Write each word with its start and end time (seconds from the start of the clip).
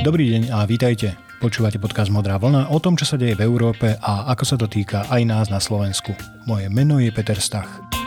Dobrý 0.00 0.32
deň 0.32 0.48
a 0.56 0.64
vítajte. 0.64 1.12
Počúvate 1.44 1.76
podcast 1.76 2.08
Modrá 2.08 2.40
vlna 2.40 2.72
o 2.72 2.80
tom, 2.80 2.96
čo 2.96 3.04
sa 3.04 3.20
deje 3.20 3.36
v 3.36 3.44
Európe 3.44 4.00
a 4.00 4.32
ako 4.32 4.44
sa 4.48 4.56
to 4.56 4.64
týka 4.64 5.04
aj 5.12 5.20
nás 5.28 5.46
na 5.52 5.60
Slovensku. 5.60 6.16
Moje 6.48 6.72
meno 6.72 6.96
je 6.96 7.12
Peter 7.12 7.36
Stach. 7.36 7.99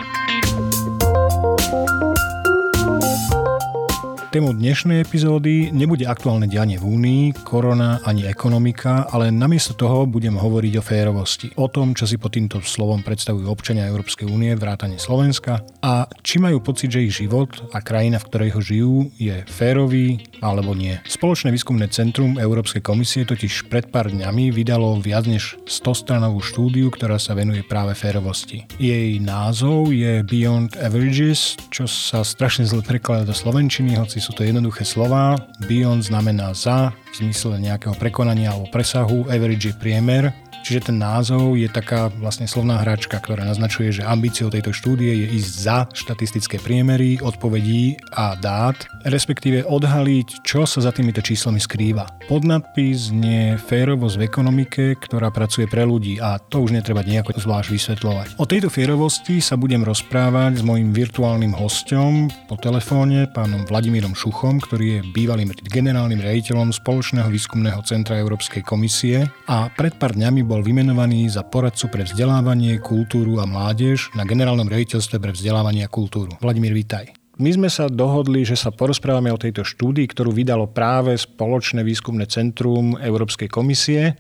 Tému 4.34 4.50
dnešnej 4.50 5.06
epizódy 5.06 5.70
nebude 5.70 6.10
aktuálne 6.10 6.50
dianie 6.50 6.82
v 6.82 6.90
Únii, 6.90 7.46
korona 7.46 8.02
ani 8.02 8.26
ekonomika, 8.26 9.06
ale 9.14 9.30
namiesto 9.30 9.78
toho 9.78 10.10
budem 10.10 10.34
hovoriť 10.34 10.74
o 10.74 10.82
férovosti. 10.82 11.54
O 11.62 11.70
tom, 11.70 11.94
čo 11.94 12.10
si 12.10 12.18
pod 12.18 12.34
týmto 12.34 12.58
slovom 12.66 13.06
predstavujú 13.06 13.46
občania 13.46 13.86
Európskej 13.86 14.26
únie, 14.26 14.58
vrátane 14.58 14.98
Slovenska 14.98 15.62
a 15.86 16.10
či 16.26 16.42
majú 16.42 16.66
pocit, 16.66 16.90
že 16.90 17.06
ich 17.06 17.14
život 17.14 17.54
a 17.78 17.86
krajina, 17.86 18.18
v 18.18 18.26
ktorej 18.34 18.50
ho 18.58 18.62
žijú, 18.66 18.94
je 19.22 19.46
férový 19.46 20.26
alebo 20.42 20.74
nie. 20.74 20.98
Spoločné 21.06 21.54
výskumné 21.54 21.94
centrum 21.94 22.42
Európskej 22.42 22.82
komisie 22.82 23.30
totiž 23.30 23.70
pred 23.70 23.94
pár 23.94 24.10
dňami 24.10 24.50
vydalo 24.50 24.98
viac 24.98 25.30
než 25.30 25.62
100 25.70 26.10
stranovú 26.10 26.42
štúdiu, 26.42 26.90
ktorá 26.90 27.22
sa 27.22 27.38
venuje 27.38 27.62
práve 27.62 27.94
férovosti. 27.94 28.66
Jej 28.82 29.22
názov 29.22 29.94
je 29.94 30.26
Beyond 30.26 30.82
Averages, 30.82 31.54
čo 31.70 31.86
sa 31.86 32.26
strašne 32.26 32.66
zle 32.66 32.82
prekladá 32.82 33.30
do 33.30 33.38
slovenčiny, 33.38 33.94
hoci 33.94 34.23
sú 34.24 34.32
to 34.32 34.48
jednoduché 34.48 34.88
slova. 34.88 35.36
Beyond 35.68 36.08
znamená 36.08 36.56
za, 36.56 36.96
v 37.14 37.30
zmysle 37.30 37.62
nejakého 37.62 37.94
prekonania 38.02 38.58
alebo 38.58 38.74
presahu, 38.74 39.30
average 39.30 39.70
je 39.70 39.74
priemer 39.78 40.34
Čiže 40.64 40.96
ten 40.96 40.98
názov 40.98 41.60
je 41.60 41.68
taká 41.68 42.08
vlastne 42.08 42.48
slovná 42.48 42.80
hračka, 42.80 43.20
ktorá 43.20 43.44
naznačuje, 43.44 44.00
že 44.00 44.08
ambíciou 44.08 44.48
tejto 44.48 44.72
štúdie 44.72 45.12
je 45.12 45.28
ísť 45.36 45.52
za 45.60 45.78
štatistické 45.92 46.64
priemery, 46.64 47.20
odpovedí 47.20 48.00
a 48.16 48.40
dát, 48.40 48.80
respektíve 49.04 49.68
odhaliť, 49.68 50.48
čo 50.48 50.64
sa 50.64 50.80
za 50.80 50.96
týmito 50.96 51.20
číslami 51.20 51.60
skrýva. 51.60 52.08
Podnadpis 52.32 53.12
nie 53.12 53.60
férovosť 53.60 54.16
v 54.16 54.24
ekonomike, 54.24 54.84
ktorá 55.04 55.36
pracuje 55.36 55.68
pre 55.68 55.84
ľudí 55.84 56.24
a 56.24 56.40
to 56.40 56.64
už 56.64 56.72
netreba 56.72 57.04
nejako 57.04 57.36
zvlášť 57.36 57.68
vysvetľovať. 57.68 58.28
O 58.40 58.48
tejto 58.48 58.72
férovosti 58.72 59.44
sa 59.44 59.60
budem 59.60 59.84
rozprávať 59.84 60.56
s 60.56 60.64
mojim 60.64 60.96
virtuálnym 60.96 61.52
hostom 61.60 62.32
po 62.48 62.56
telefóne, 62.56 63.28
pánom 63.28 63.68
Vladimírom 63.68 64.16
Šuchom, 64.16 64.64
ktorý 64.64 64.86
je 64.88 65.00
bývalým 65.12 65.52
generálnym 65.68 66.24
riaditeľom 66.24 66.72
Spoločného 67.04 67.36
výskumného 67.36 67.84
centra 67.84 68.16
Európskej 68.16 68.64
komisie 68.64 69.28
a 69.52 69.68
pred 69.68 69.92
pár 70.00 70.16
dňami 70.16 70.40
bol 70.40 70.64
vymenovaný 70.64 71.28
za 71.28 71.44
poradcu 71.44 71.92
pre 71.92 72.08
vzdelávanie, 72.08 72.80
kultúru 72.80 73.44
a 73.44 73.46
mládež 73.46 74.08
na 74.16 74.24
generálnom 74.24 74.64
riaditeľstve 74.64 75.20
pre 75.20 75.36
vzdelávanie 75.36 75.84
a 75.84 75.92
kultúru. 75.92 76.32
Vladimír, 76.40 76.72
vítaj. 76.72 77.12
My 77.44 77.52
sme 77.52 77.68
sa 77.68 77.92
dohodli, 77.92 78.48
že 78.48 78.56
sa 78.56 78.72
porozprávame 78.72 79.36
o 79.36 79.42
tejto 79.42 79.68
štúdii, 79.68 80.08
ktorú 80.16 80.32
vydalo 80.32 80.72
práve 80.72 81.20
Spoločné 81.20 81.84
výskumné 81.84 82.24
centrum 82.32 82.96
Európskej 82.96 83.52
komisie, 83.52 84.16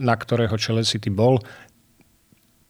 na 0.00 0.16
ktorého 0.16 0.56
čele 0.56 0.88
si 0.88 0.96
ty 0.96 1.12
bol. 1.12 1.36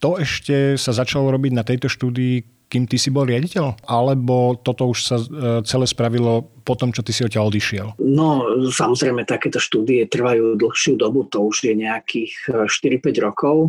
To 0.02 0.18
ešte 0.18 0.74
sa 0.74 0.90
začalo 0.90 1.30
robiť 1.30 1.52
na 1.54 1.62
tejto 1.62 1.86
štúdii, 1.86 2.61
kým 2.72 2.88
ty 2.88 2.96
si 2.96 3.12
bol 3.12 3.28
riaditeľ? 3.28 3.84
Alebo 3.84 4.56
toto 4.56 4.88
už 4.88 4.98
sa 5.04 5.20
e, 5.20 5.60
celé 5.68 5.84
spravilo 5.84 6.48
po 6.64 6.72
tom, 6.72 6.88
čo 6.88 7.04
ty 7.04 7.12
si 7.12 7.20
odtiaľ 7.20 7.52
odišiel? 7.52 8.00
No, 8.00 8.48
samozrejme, 8.72 9.28
takéto 9.28 9.60
štúdie 9.60 10.08
trvajú 10.08 10.56
dlhšiu 10.56 10.96
dobu, 10.96 11.28
to 11.28 11.44
už 11.44 11.68
je 11.68 11.74
nejakých 11.76 12.32
4-5 12.64 12.72
e, 12.72 13.20
rokov, 13.20 13.56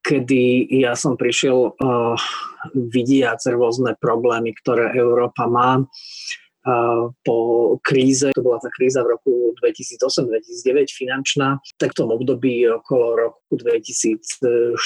kedy 0.00 0.72
ja 0.80 0.96
som 0.96 1.12
prišiel 1.12 1.76
vidiac 2.72 3.44
rôzne 3.52 3.92
problémy, 4.00 4.56
ktoré 4.56 4.96
Európa 4.96 5.44
má 5.44 5.84
po 7.24 7.36
kríze, 7.80 8.30
to 8.36 8.42
bola 8.44 8.60
tá 8.60 8.68
kríza 8.76 9.00
v 9.00 9.16
roku 9.16 9.56
2008-2009 9.64 10.92
finančná, 10.92 11.56
tak 11.80 11.96
v 11.96 11.98
tom 12.04 12.12
období 12.12 12.68
okolo 12.68 13.32
roku 13.32 13.56
2014-15 13.56 14.76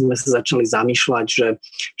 sme 0.00 0.16
sa 0.16 0.28
začali 0.40 0.64
zamýšľať, 0.64 1.26
že 1.28 1.46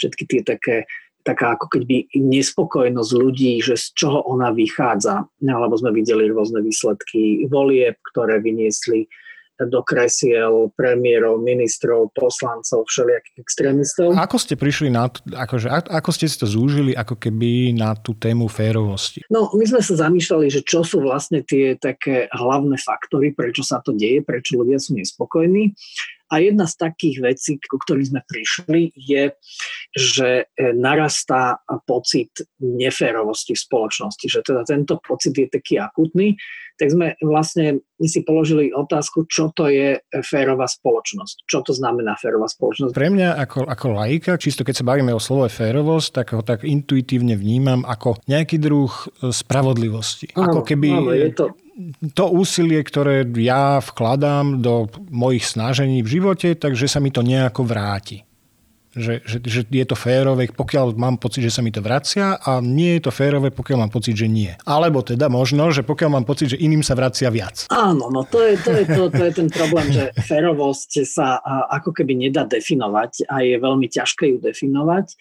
všetky 0.00 0.24
tie 0.24 0.40
také 0.44 0.76
taká 1.20 1.52
ako 1.52 1.68
keby 1.76 2.08
nespokojnosť 2.16 3.12
ľudí, 3.12 3.60
že 3.60 3.76
z 3.76 3.92
čoho 3.92 4.24
ona 4.24 4.56
vychádza. 4.56 5.28
Alebo 5.44 5.76
sme 5.76 5.92
videli 5.92 6.32
rôzne 6.32 6.64
výsledky 6.64 7.44
volieb, 7.52 8.00
ktoré 8.08 8.40
vyniesli 8.40 9.04
do 9.68 9.84
kresiel 9.84 10.72
premiérov, 10.72 11.40
ministrov, 11.40 12.12
poslancov, 12.16 12.88
všelijakých 12.88 13.36
extrémistov. 13.40 14.16
Ako 14.16 14.36
ste 14.40 14.54
prišli 14.56 14.88
na 14.88 15.12
to, 15.12 15.20
akože, 15.32 15.68
ako 15.68 16.10
ste 16.14 16.26
si 16.30 16.36
to 16.40 16.46
zúžili 16.48 16.96
ako 16.96 17.16
keby 17.18 17.76
na 17.76 17.92
tú 17.98 18.16
tému 18.16 18.48
férovosti? 18.48 19.20
No, 19.28 19.52
my 19.52 19.64
sme 19.66 19.82
sa 19.84 20.08
zamýšľali, 20.08 20.46
že 20.48 20.60
čo 20.64 20.80
sú 20.80 21.04
vlastne 21.04 21.44
tie 21.44 21.76
také 21.76 22.30
hlavné 22.32 22.80
faktory, 22.80 23.36
prečo 23.36 23.60
sa 23.60 23.82
to 23.84 23.92
deje, 23.92 24.24
prečo 24.24 24.56
ľudia 24.56 24.80
sú 24.80 24.96
nespokojní. 24.96 25.76
A 26.30 26.38
jedna 26.38 26.64
z 26.70 26.74
takých 26.78 27.16
vecí, 27.20 27.58
ku 27.58 27.76
ktorým 27.76 28.06
sme 28.06 28.22
prišli, 28.24 28.94
je, 28.94 29.34
že 29.92 30.46
e, 30.46 30.72
narastá 30.72 31.58
pocit 31.84 32.30
neférovosti 32.62 33.58
v 33.58 33.60
spoločnosti. 33.66 34.26
Že 34.30 34.40
teda 34.46 34.62
tento 34.62 34.94
pocit 35.02 35.34
je 35.34 35.50
taký 35.50 35.82
akutný 35.82 36.38
tak 36.80 36.88
sme 36.96 37.06
vlastne 37.20 37.84
si 38.00 38.24
položili 38.24 38.72
otázku, 38.72 39.28
čo 39.28 39.52
to 39.52 39.68
je 39.68 40.00
férová 40.24 40.64
spoločnosť. 40.64 41.44
Čo 41.44 41.60
to 41.60 41.76
znamená 41.76 42.16
férová 42.16 42.48
spoločnosť? 42.48 42.96
Pre 42.96 43.12
mňa 43.12 43.36
ako, 43.36 43.68
ako 43.68 43.86
laika, 44.00 44.40
čisto 44.40 44.64
keď 44.64 44.80
sa 44.80 44.88
bavíme 44.88 45.12
o 45.12 45.20
slove 45.20 45.52
férovosť, 45.52 46.08
tak 46.16 46.26
ho 46.32 46.40
tak 46.40 46.64
intuitívne 46.64 47.36
vnímam 47.36 47.84
ako 47.84 48.16
nejaký 48.24 48.56
druh 48.56 48.88
e, 48.88 49.28
spravodlivosti. 49.28 50.32
Áno, 50.32 50.48
ako 50.48 50.60
keby 50.64 50.88
áno, 50.88 51.12
je 51.12 51.28
to... 51.36 51.44
to 52.14 52.24
úsilie, 52.30 52.80
ktoré 52.82 53.24
ja 53.38 53.80
vkladám 53.80 54.60
do 54.60 54.88
mojich 55.08 55.46
snažení 55.46 56.00
v 56.00 56.20
živote, 56.20 56.56
takže 56.56 56.86
sa 56.90 56.98
mi 56.98 57.12
to 57.12 57.24
nejako 57.24 57.64
vráti 57.66 58.24
že, 58.90 59.22
že, 59.22 59.38
že 59.46 59.60
je 59.70 59.86
to 59.86 59.94
férové, 59.94 60.50
pokiaľ 60.50 60.98
mám 60.98 61.22
pocit, 61.22 61.46
že 61.46 61.54
sa 61.54 61.62
mi 61.62 61.70
to 61.70 61.78
vracia 61.78 62.34
a 62.42 62.58
nie 62.58 62.98
je 62.98 63.06
to 63.06 63.12
férové, 63.14 63.54
pokiaľ 63.54 63.86
mám 63.86 63.92
pocit, 63.94 64.18
že 64.18 64.26
nie. 64.26 64.50
Alebo 64.66 65.06
teda 65.06 65.30
možno, 65.30 65.70
že 65.70 65.86
pokiaľ 65.86 66.10
mám 66.10 66.26
pocit, 66.26 66.54
že 66.54 66.58
iným 66.58 66.82
sa 66.82 66.98
vracia 66.98 67.30
viac. 67.30 67.70
Áno, 67.70 68.10
no 68.10 68.26
to 68.26 68.42
je, 68.42 68.58
to 68.58 68.70
je, 68.74 68.84
to, 68.90 69.02
to 69.14 69.22
je 69.30 69.32
ten 69.34 69.48
problém, 69.48 69.94
že 69.94 70.10
férovosť 70.26 71.06
sa 71.06 71.38
ako 71.70 71.94
keby 71.94 72.18
nedá 72.18 72.42
definovať 72.42 73.30
a 73.30 73.46
je 73.46 73.56
veľmi 73.62 73.86
ťažké 73.86 74.34
ju 74.34 74.38
definovať 74.42 75.14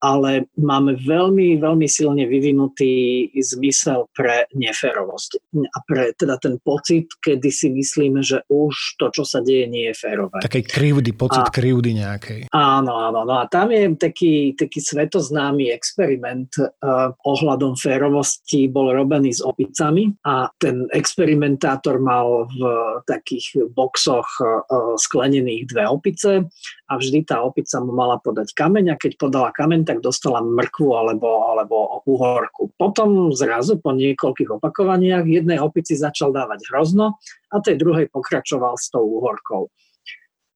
ale 0.00 0.52
máme 0.60 0.96
veľmi, 1.00 1.56
veľmi 1.56 1.88
silne 1.88 2.28
vyvinutý 2.28 3.26
zmysel 3.32 4.08
pre 4.12 4.44
neférovosť 4.52 5.30
a 5.56 5.78
pre 5.88 6.12
teda 6.14 6.36
ten 6.36 6.60
pocit, 6.60 7.08
kedy 7.24 7.48
si 7.48 7.72
myslíme, 7.72 8.20
že 8.20 8.44
už 8.52 9.00
to, 9.00 9.08
čo 9.12 9.24
sa 9.24 9.40
deje, 9.40 9.64
nie 9.68 9.88
je 9.92 9.94
férové. 9.96 10.44
Takej 10.44 10.64
krivdy, 10.68 11.10
pocit 11.16 11.48
a, 11.48 11.52
krivdy 11.52 11.96
nejakej. 11.96 12.40
Áno, 12.52 12.92
áno, 13.00 13.24
no 13.24 13.34
a 13.40 13.48
tam 13.48 13.72
je 13.72 13.96
taký, 13.96 14.52
taký 14.52 14.84
svetoznámy 14.84 15.72
experiment 15.72 16.52
uh, 16.60 17.12
ohľadom 17.24 17.76
férovosti, 17.80 18.68
bol 18.68 18.92
robený 18.92 19.40
s 19.40 19.40
opicami 19.40 20.12
a 20.28 20.52
ten 20.60 20.84
experimentátor 20.92 21.96
mal 21.98 22.44
v 22.52 22.60
takých 23.08 23.72
boxoch 23.72 24.28
uh, 24.44 24.94
sklenených 25.00 25.72
dve 25.72 25.84
opice 25.88 26.44
a 26.86 26.92
vždy 26.96 27.26
tá 27.26 27.42
opica 27.42 27.82
mu 27.82 27.90
mala 27.90 28.22
podať 28.22 28.54
kameň 28.54 28.94
a 28.94 29.00
keď 29.00 29.18
podala 29.18 29.50
kameň, 29.50 29.82
tak 29.82 29.98
dostala 29.98 30.38
mrkvu 30.38 30.88
alebo, 30.94 31.50
alebo 31.50 32.02
uhorku. 32.06 32.70
Potom 32.78 33.34
zrazu 33.34 33.82
po 33.82 33.90
niekoľkých 33.90 34.54
opakovaniach 34.62 35.26
jednej 35.26 35.58
opici 35.58 35.98
začal 35.98 36.30
dávať 36.30 36.62
hrozno 36.70 37.18
a 37.50 37.58
tej 37.58 37.76
druhej 37.82 38.06
pokračoval 38.10 38.78
s 38.78 38.86
tou 38.94 39.02
uhorkou. 39.02 39.66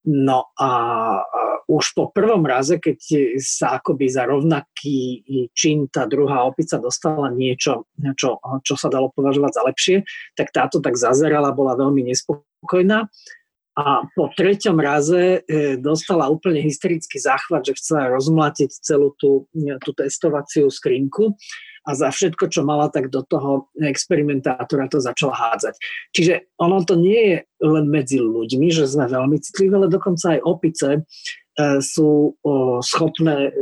No 0.00 0.48
a 0.56 0.70
už 1.68 1.92
po 1.92 2.08
prvom 2.08 2.40
raze, 2.48 2.80
keď 2.80 2.98
sa 3.36 3.76
akoby 3.78 4.08
za 4.08 4.24
rovnaký 4.24 5.20
čin 5.52 5.92
tá 5.92 6.08
druhá 6.08 6.48
opica 6.48 6.80
dostala 6.80 7.28
niečo, 7.28 7.84
čo, 8.16 8.40
čo 8.64 8.74
sa 8.80 8.88
dalo 8.88 9.12
považovať 9.12 9.52
za 9.52 9.62
lepšie, 9.68 9.96
tak 10.34 10.56
táto 10.56 10.80
tak 10.80 10.96
zazerala, 10.96 11.52
bola 11.52 11.76
veľmi 11.76 12.00
nespokojná 12.10 13.12
a 13.78 14.02
po 14.18 14.26
treťom 14.34 14.76
raze 14.82 15.46
e, 15.46 15.78
dostala 15.78 16.26
úplne 16.26 16.58
hysterický 16.58 17.22
záchvat, 17.22 17.70
že 17.70 17.78
chcela 17.78 18.10
rozmlatiť 18.10 18.70
celú 18.82 19.14
tú, 19.14 19.46
e, 19.54 19.78
tú 19.78 19.94
testovaciu 19.94 20.66
skrinku 20.66 21.38
a 21.86 21.90
za 21.94 22.10
všetko, 22.10 22.50
čo 22.50 22.66
mala, 22.66 22.90
tak 22.90 23.14
do 23.14 23.22
toho 23.22 23.70
experimentátora 23.78 24.90
to 24.90 24.98
začala 24.98 25.32
hádzať. 25.32 25.74
Čiže 26.12 26.50
ono 26.58 26.82
to 26.82 26.98
nie 26.98 27.22
je 27.30 27.38
len 27.62 27.86
medzi 27.86 28.18
ľuďmi, 28.18 28.68
že 28.74 28.90
sme 28.90 29.06
veľmi 29.06 29.38
citliví, 29.38 29.72
ale 29.72 29.88
dokonca 29.88 30.34
aj 30.34 30.40
opice 30.42 30.88
e, 30.98 31.00
sú 31.78 32.34
schopné 32.82 33.54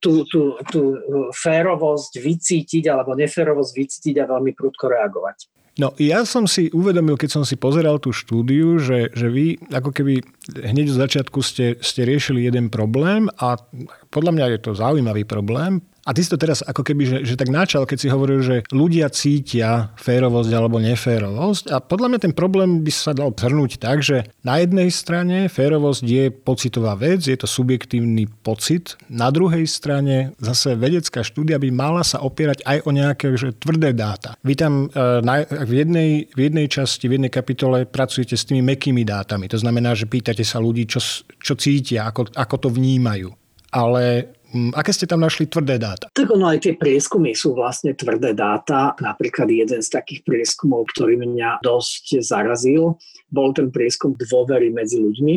tú, 0.00 0.24
tú, 0.28 0.56
tú 0.70 0.96
férovosť 1.32 2.20
vycítiť 2.20 2.84
alebo 2.88 3.12
neférovosť 3.12 3.72
vycítiť 3.74 4.16
a 4.22 4.30
veľmi 4.30 4.52
prudko 4.56 4.88
reagovať. 4.88 5.50
No 5.76 5.92
ja 6.00 6.24
som 6.24 6.48
si 6.48 6.72
uvedomil, 6.72 7.20
keď 7.20 7.30
som 7.36 7.44
si 7.44 7.60
pozeral 7.60 8.00
tú 8.00 8.08
štúdiu, 8.08 8.80
že, 8.80 9.12
že 9.12 9.28
vy 9.28 9.60
ako 9.68 9.92
keby 9.92 10.24
hneď 10.56 10.88
z 10.88 10.96
začiatku 10.96 11.44
ste, 11.44 11.76
ste 11.84 12.08
riešili 12.08 12.48
jeden 12.48 12.72
problém 12.72 13.28
a 13.36 13.60
podľa 14.08 14.32
mňa 14.32 14.46
je 14.56 14.58
to 14.64 14.72
zaujímavý 14.72 15.28
problém 15.28 15.84
A 16.06 16.14
ty 16.14 16.22
si 16.22 16.30
to 16.30 16.38
teraz 16.38 16.62
ako 16.62 16.86
keby, 16.86 17.02
že, 17.02 17.18
že 17.26 17.34
tak 17.34 17.50
načal, 17.50 17.82
keď 17.82 17.98
si 17.98 18.08
hovoril, 18.08 18.38
že 18.38 18.62
ľudia 18.70 19.10
cítia 19.10 19.90
férovosť 19.98 20.50
alebo 20.54 20.78
neférovosť. 20.78 21.74
A 21.74 21.82
podľa 21.82 22.14
mňa 22.14 22.20
ten 22.22 22.30
problém 22.30 22.86
by 22.86 22.92
sa 22.94 23.10
dal 23.10 23.34
zhrnúť 23.34 23.82
tak, 23.82 24.06
že 24.06 24.22
na 24.46 24.62
jednej 24.62 24.86
strane 24.94 25.50
férovosť 25.50 26.04
je 26.06 26.24
pocitová 26.30 26.94
vec, 26.94 27.26
je 27.26 27.34
to 27.34 27.50
subjektívny 27.50 28.30
pocit. 28.46 28.94
Na 29.10 29.34
druhej 29.34 29.66
strane 29.66 30.38
zase 30.38 30.78
vedecká 30.78 31.26
štúdia 31.26 31.58
by 31.58 31.74
mala 31.74 32.06
sa 32.06 32.22
opierať 32.22 32.62
aj 32.62 32.78
o 32.86 32.90
nejaké 32.94 33.26
že 33.34 33.50
tvrdé 33.58 33.90
dáta. 33.90 34.38
Vy 34.46 34.54
tam 34.54 34.86
e, 34.86 35.20
na, 35.26 35.42
v, 35.42 35.72
jednej, 35.82 36.10
v 36.30 36.40
jednej 36.46 36.66
časti, 36.70 37.10
v 37.10 37.18
jednej 37.18 37.32
kapitole 37.34 37.82
pracujete 37.82 38.38
s 38.38 38.46
tými 38.46 38.62
mekými 38.62 39.02
dátami. 39.02 39.50
To 39.50 39.58
znamená, 39.58 39.98
že 39.98 40.06
pýtate 40.06 40.46
sa 40.46 40.62
ľudí, 40.62 40.86
čo, 40.86 41.02
čo 41.42 41.58
cítia, 41.58 42.06
ako, 42.06 42.30
ako 42.30 42.56
to 42.62 42.68
vnímajú. 42.70 43.34
Ale 43.74 44.35
aké 44.74 44.90
ste 44.92 45.06
tam 45.06 45.22
našli 45.22 45.46
tvrdé 45.46 45.80
dáta? 45.80 46.10
Tak 46.12 46.28
ono 46.30 46.50
aj 46.50 46.66
tie 46.66 46.74
prieskumy 46.74 47.32
sú 47.32 47.56
vlastne 47.56 47.92
tvrdé 47.92 48.32
dáta. 48.32 48.96
Napríklad 48.98 49.50
jeden 49.50 49.80
z 49.80 49.88
takých 49.88 50.26
prieskumov, 50.26 50.90
ktorý 50.94 51.20
mňa 51.20 51.62
dosť 51.62 52.20
zarazil, 52.24 52.96
bol 53.30 53.50
ten 53.56 53.68
prieskum 53.70 54.14
dôvery 54.16 54.72
medzi 54.72 54.98
ľuďmi 55.02 55.34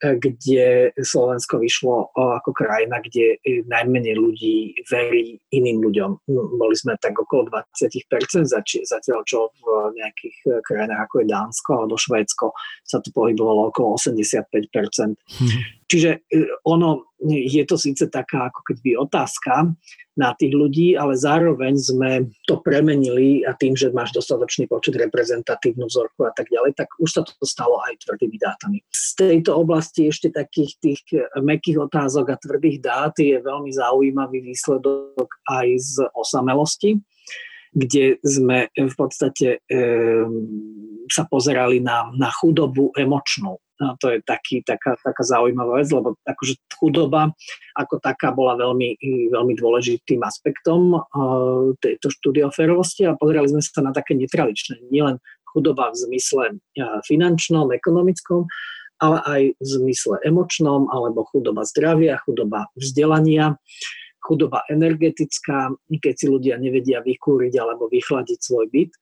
kde 0.00 0.90
Slovensko 0.96 1.60
vyšlo 1.60 2.08
ako 2.16 2.56
krajina, 2.56 3.04
kde 3.04 3.36
najmenej 3.68 4.16
ľudí 4.16 4.72
verí 4.88 5.36
iným 5.52 5.84
ľuďom. 5.84 6.10
Boli 6.56 6.76
sme 6.76 6.96
tak 6.96 7.20
okolo 7.20 7.52
20%, 7.52 8.48
zatiaľ 8.88 9.20
čo 9.28 9.52
v 9.60 9.92
nejakých 10.00 10.64
krajinách 10.64 11.04
ako 11.04 11.14
je 11.20 11.26
Dánsko 11.28 11.70
alebo 11.84 12.00
Švédsko 12.00 12.46
sa 12.80 13.04
to 13.04 13.12
pohybovalo 13.12 13.68
okolo 13.68 14.00
85%. 14.00 15.20
Hmm. 15.36 15.79
Čiže 15.90 16.22
e, 16.30 16.46
ono 16.62 17.10
je 17.26 17.66
to 17.66 17.74
síce 17.74 18.06
taká 18.14 18.46
ako 18.48 18.62
keby 18.62 18.94
otázka 18.94 19.74
na 20.14 20.30
tých 20.38 20.54
ľudí, 20.54 20.94
ale 20.94 21.18
zároveň 21.18 21.74
sme 21.76 22.10
to 22.46 22.62
premenili 22.62 23.42
a 23.42 23.58
tým, 23.58 23.74
že 23.74 23.90
máš 23.90 24.14
dostatočný 24.14 24.70
počet 24.70 24.94
reprezentatívnu 24.94 25.90
vzorku 25.90 26.30
a 26.30 26.32
tak 26.32 26.46
ďalej, 26.46 26.78
tak 26.78 26.88
už 27.02 27.10
sa 27.10 27.22
to 27.26 27.34
stalo 27.42 27.82
aj 27.90 27.98
tvrdými 28.06 28.38
dátami. 28.38 28.78
Z 28.94 29.18
tejto 29.18 29.58
oblasti 29.58 30.06
ešte 30.06 30.30
takých 30.30 30.72
tých 30.78 31.02
mekých 31.42 31.90
otázok 31.90 32.32
a 32.32 32.40
tvrdých 32.40 32.78
dát 32.78 33.14
je 33.18 33.42
veľmi 33.42 33.74
zaujímavý 33.74 34.46
výsledok 34.46 35.26
aj 35.50 35.66
z 35.74 35.94
osamelosti 36.14 37.02
kde 37.70 38.18
sme 38.26 38.66
v 38.74 38.94
podstate 38.98 39.62
e, 39.62 39.78
sa 41.06 41.22
pozerali 41.30 41.78
na, 41.78 42.10
na 42.18 42.30
chudobu 42.34 42.90
emočnú. 42.98 43.62
No, 43.80 43.96
to 43.96 44.12
je 44.12 44.20
taký, 44.28 44.60
taká, 44.60 45.00
taká 45.00 45.24
zaujímavá 45.24 45.80
vec, 45.80 45.88
lebo 45.88 46.12
akože 46.28 46.60
chudoba 46.76 47.32
ako 47.80 47.96
taká 47.96 48.28
bola 48.28 48.52
veľmi, 48.60 49.00
veľmi 49.32 49.54
dôležitým 49.56 50.20
aspektom 50.20 51.00
uh, 51.00 51.72
tejto 51.80 52.12
štúdioférovosti 52.12 53.08
a 53.08 53.16
pozerali 53.16 53.48
sme 53.48 53.64
sa 53.64 53.80
na 53.80 53.96
také 53.96 54.12
netradičné, 54.12 54.84
nielen 54.92 55.16
chudoba 55.48 55.88
v 55.96 55.96
zmysle 55.96 56.44
uh, 56.60 57.00
finančnom, 57.08 57.72
ekonomickom, 57.72 58.44
ale 59.00 59.18
aj 59.24 59.42
v 59.56 59.64
zmysle 59.64 60.20
emočnom, 60.28 60.92
alebo 60.92 61.24
chudoba 61.32 61.64
zdravia, 61.64 62.20
chudoba 62.20 62.68
vzdelania, 62.76 63.56
chudoba 64.20 64.60
energetická, 64.68 65.72
keď 65.88 66.14
si 66.20 66.26
ľudia 66.28 66.60
nevedia 66.60 67.00
vykúriť 67.00 67.56
alebo 67.56 67.88
vychladiť 67.88 68.38
svoj 68.44 68.68
byt. 68.68 68.92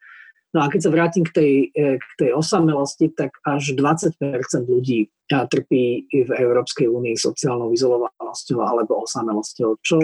No 0.58 0.66
a 0.66 0.74
keď 0.74 0.80
sa 0.82 0.90
vrátim 0.90 1.22
k 1.22 1.30
tej, 1.30 1.52
e, 1.70 2.02
k 2.02 2.12
tej 2.18 2.30
osamelosti, 2.34 3.14
tak 3.14 3.30
až 3.46 3.78
20% 3.78 4.66
ľudí 4.66 5.06
trpí 5.30 6.10
v 6.10 6.30
Európskej 6.34 6.90
únii 6.90 7.14
sociálnou 7.14 7.70
izolovanosťou 7.70 8.58
alebo 8.58 9.06
osamelosťou, 9.06 9.78
čo 9.86 10.02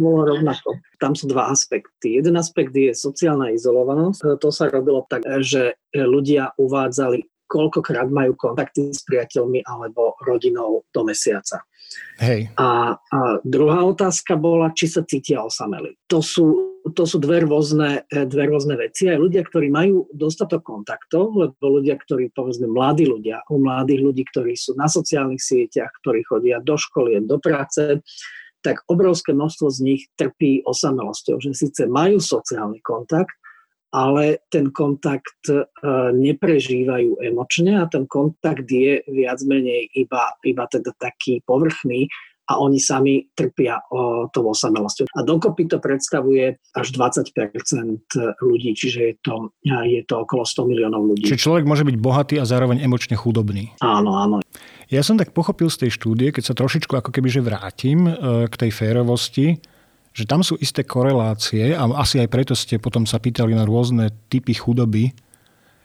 bolo 0.00 0.32
rovnako. 0.32 0.80
Tam 0.96 1.12
sú 1.12 1.28
dva 1.28 1.52
aspekty. 1.52 2.16
Jeden 2.16 2.40
aspekt 2.40 2.72
je 2.72 2.96
sociálna 2.96 3.52
izolovanosť. 3.52 4.40
To 4.40 4.48
sa 4.48 4.72
robilo 4.72 5.04
tak, 5.12 5.28
že 5.44 5.76
ľudia 5.92 6.56
uvádzali 6.56 7.26
koľkokrát 7.52 8.08
majú 8.08 8.32
kontakty 8.32 8.96
s 8.96 9.04
priateľmi 9.04 9.60
alebo 9.68 10.16
rodinou 10.24 10.88
do 10.88 11.00
mesiaca. 11.04 11.60
Hej. 12.20 12.52
A, 12.56 12.96
a 12.96 13.18
druhá 13.42 13.82
otázka 13.84 14.38
bola, 14.38 14.70
či 14.72 14.88
sa 14.88 15.02
cítia 15.02 15.42
osameli. 15.42 15.96
To 16.08 16.22
sú, 16.22 16.78
to 16.92 17.04
sú 17.06 17.22
dve, 17.22 17.44
rôzne, 17.46 18.06
dve 18.10 18.44
rôzne 18.48 18.74
veci. 18.78 19.10
Aj 19.10 19.18
ľudia, 19.18 19.42
ktorí 19.46 19.68
majú 19.70 20.08
dostatok 20.12 20.62
kontaktov, 20.62 21.34
lebo 21.34 21.80
ľudia, 21.80 21.98
ktorí, 21.98 22.30
povedzme, 22.34 22.66
mladí 22.70 23.06
ľudia, 23.06 23.42
u 23.52 23.62
mladých 23.62 24.00
ľudí, 24.02 24.22
ktorí 24.28 24.54
sú 24.58 24.74
na 24.78 24.86
sociálnych 24.86 25.42
sieťach, 25.42 25.90
ktorí 26.02 26.24
chodia 26.26 26.58
do 26.62 26.74
školy, 26.78 27.22
do 27.22 27.38
práce, 27.38 28.02
tak 28.62 28.86
obrovské 28.86 29.34
množstvo 29.34 29.66
z 29.74 29.78
nich 29.82 30.02
trpí 30.14 30.62
osamelosťou, 30.62 31.42
že 31.42 31.50
síce 31.50 31.82
majú 31.90 32.22
sociálny 32.22 32.78
kontakt, 32.80 33.34
ale 33.92 34.40
ten 34.48 34.72
kontakt 34.72 35.52
e, 35.52 35.68
neprežívajú 36.16 37.20
emočne 37.20 37.76
a 37.76 37.84
ten 37.86 38.08
kontakt 38.08 38.64
je 38.66 39.04
viac 39.04 39.38
menej 39.44 39.92
iba, 39.92 40.32
iba 40.42 40.64
teda 40.64 40.96
taký 40.96 41.44
povrchný 41.44 42.08
a 42.50 42.58
oni 42.58 42.78
sami 42.82 43.30
trpia 43.32 43.78
o 43.94 44.26
tou 44.28 44.50
osamelosťou. 44.50 45.06
A 45.14 45.22
dokopy 45.22 45.70
to 45.70 45.78
predstavuje 45.78 46.58
až 46.74 46.86
20% 46.90 47.30
ľudí, 48.42 48.70
čiže 48.74 49.00
je 49.00 49.14
to, 49.22 49.34
je 49.64 50.02
to 50.02 50.14
okolo 50.26 50.42
100 50.42 50.66
miliónov 50.66 51.02
ľudí. 51.14 51.24
Čiže 51.30 51.44
človek 51.48 51.64
môže 51.64 51.86
byť 51.86 51.96
bohatý 52.02 52.34
a 52.42 52.48
zároveň 52.48 52.82
emočne 52.82 53.14
chudobný. 53.14 53.70
Áno, 53.78 54.18
áno. 54.18 54.36
Ja 54.90 55.00
som 55.06 55.16
tak 55.16 55.32
pochopil 55.32 55.70
z 55.70 55.86
tej 55.86 55.90
štúdie, 55.94 56.34
keď 56.34 56.52
sa 56.52 56.58
trošičku 56.58 56.92
ako 56.92 57.14
keby 57.14 57.28
že 57.30 57.40
vrátim 57.40 58.10
e, 58.10 58.12
k 58.50 58.54
tej 58.58 58.70
férovosti, 58.74 59.62
že 60.12 60.28
tam 60.28 60.44
sú 60.44 60.60
isté 60.60 60.84
korelácie 60.84 61.72
a 61.72 61.88
asi 61.96 62.20
aj 62.20 62.28
preto 62.28 62.52
ste 62.52 62.76
potom 62.76 63.08
sa 63.08 63.16
pýtali 63.16 63.56
na 63.56 63.64
rôzne 63.64 64.12
typy 64.28 64.52
chudoby. 64.52 65.16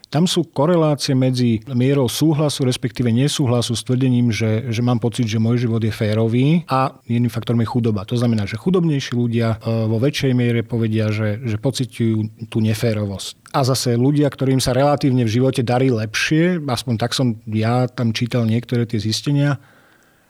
Tam 0.07 0.23
sú 0.23 0.47
korelácie 0.47 1.11
medzi 1.11 1.59
mierou 1.67 2.07
súhlasu, 2.07 2.63
respektíve 2.63 3.11
nesúhlasu 3.11 3.75
s 3.75 3.83
tvrdením, 3.83 4.31
že, 4.31 4.71
že 4.71 4.79
mám 4.79 5.03
pocit, 5.03 5.27
že 5.27 5.35
môj 5.35 5.67
život 5.67 5.83
je 5.83 5.91
férový 5.91 6.63
a 6.71 6.95
jedným 7.03 7.27
faktorom 7.27 7.59
je 7.59 7.67
chudoba. 7.67 8.07
To 8.07 8.15
znamená, 8.15 8.47
že 8.47 8.55
chudobnejší 8.55 9.19
ľudia 9.19 9.59
e, 9.59 9.67
vo 9.67 9.99
väčšej 9.99 10.31
miere 10.31 10.63
povedia, 10.63 11.11
že, 11.11 11.43
že 11.43 11.59
pociťujú 11.59 12.47
tú 12.47 12.63
neférovosť. 12.63 13.51
A 13.51 13.67
zase 13.67 13.99
ľudia, 13.99 14.31
ktorým 14.31 14.63
sa 14.63 14.71
relatívne 14.71 15.27
v 15.27 15.33
živote 15.43 15.59
darí 15.59 15.91
lepšie, 15.91 16.63
aspoň 16.63 16.95
tak 16.95 17.11
som 17.11 17.43
ja 17.43 17.91
tam 17.91 18.15
čítal 18.15 18.47
niektoré 18.47 18.87
tie 18.87 19.03
zistenia, 19.03 19.59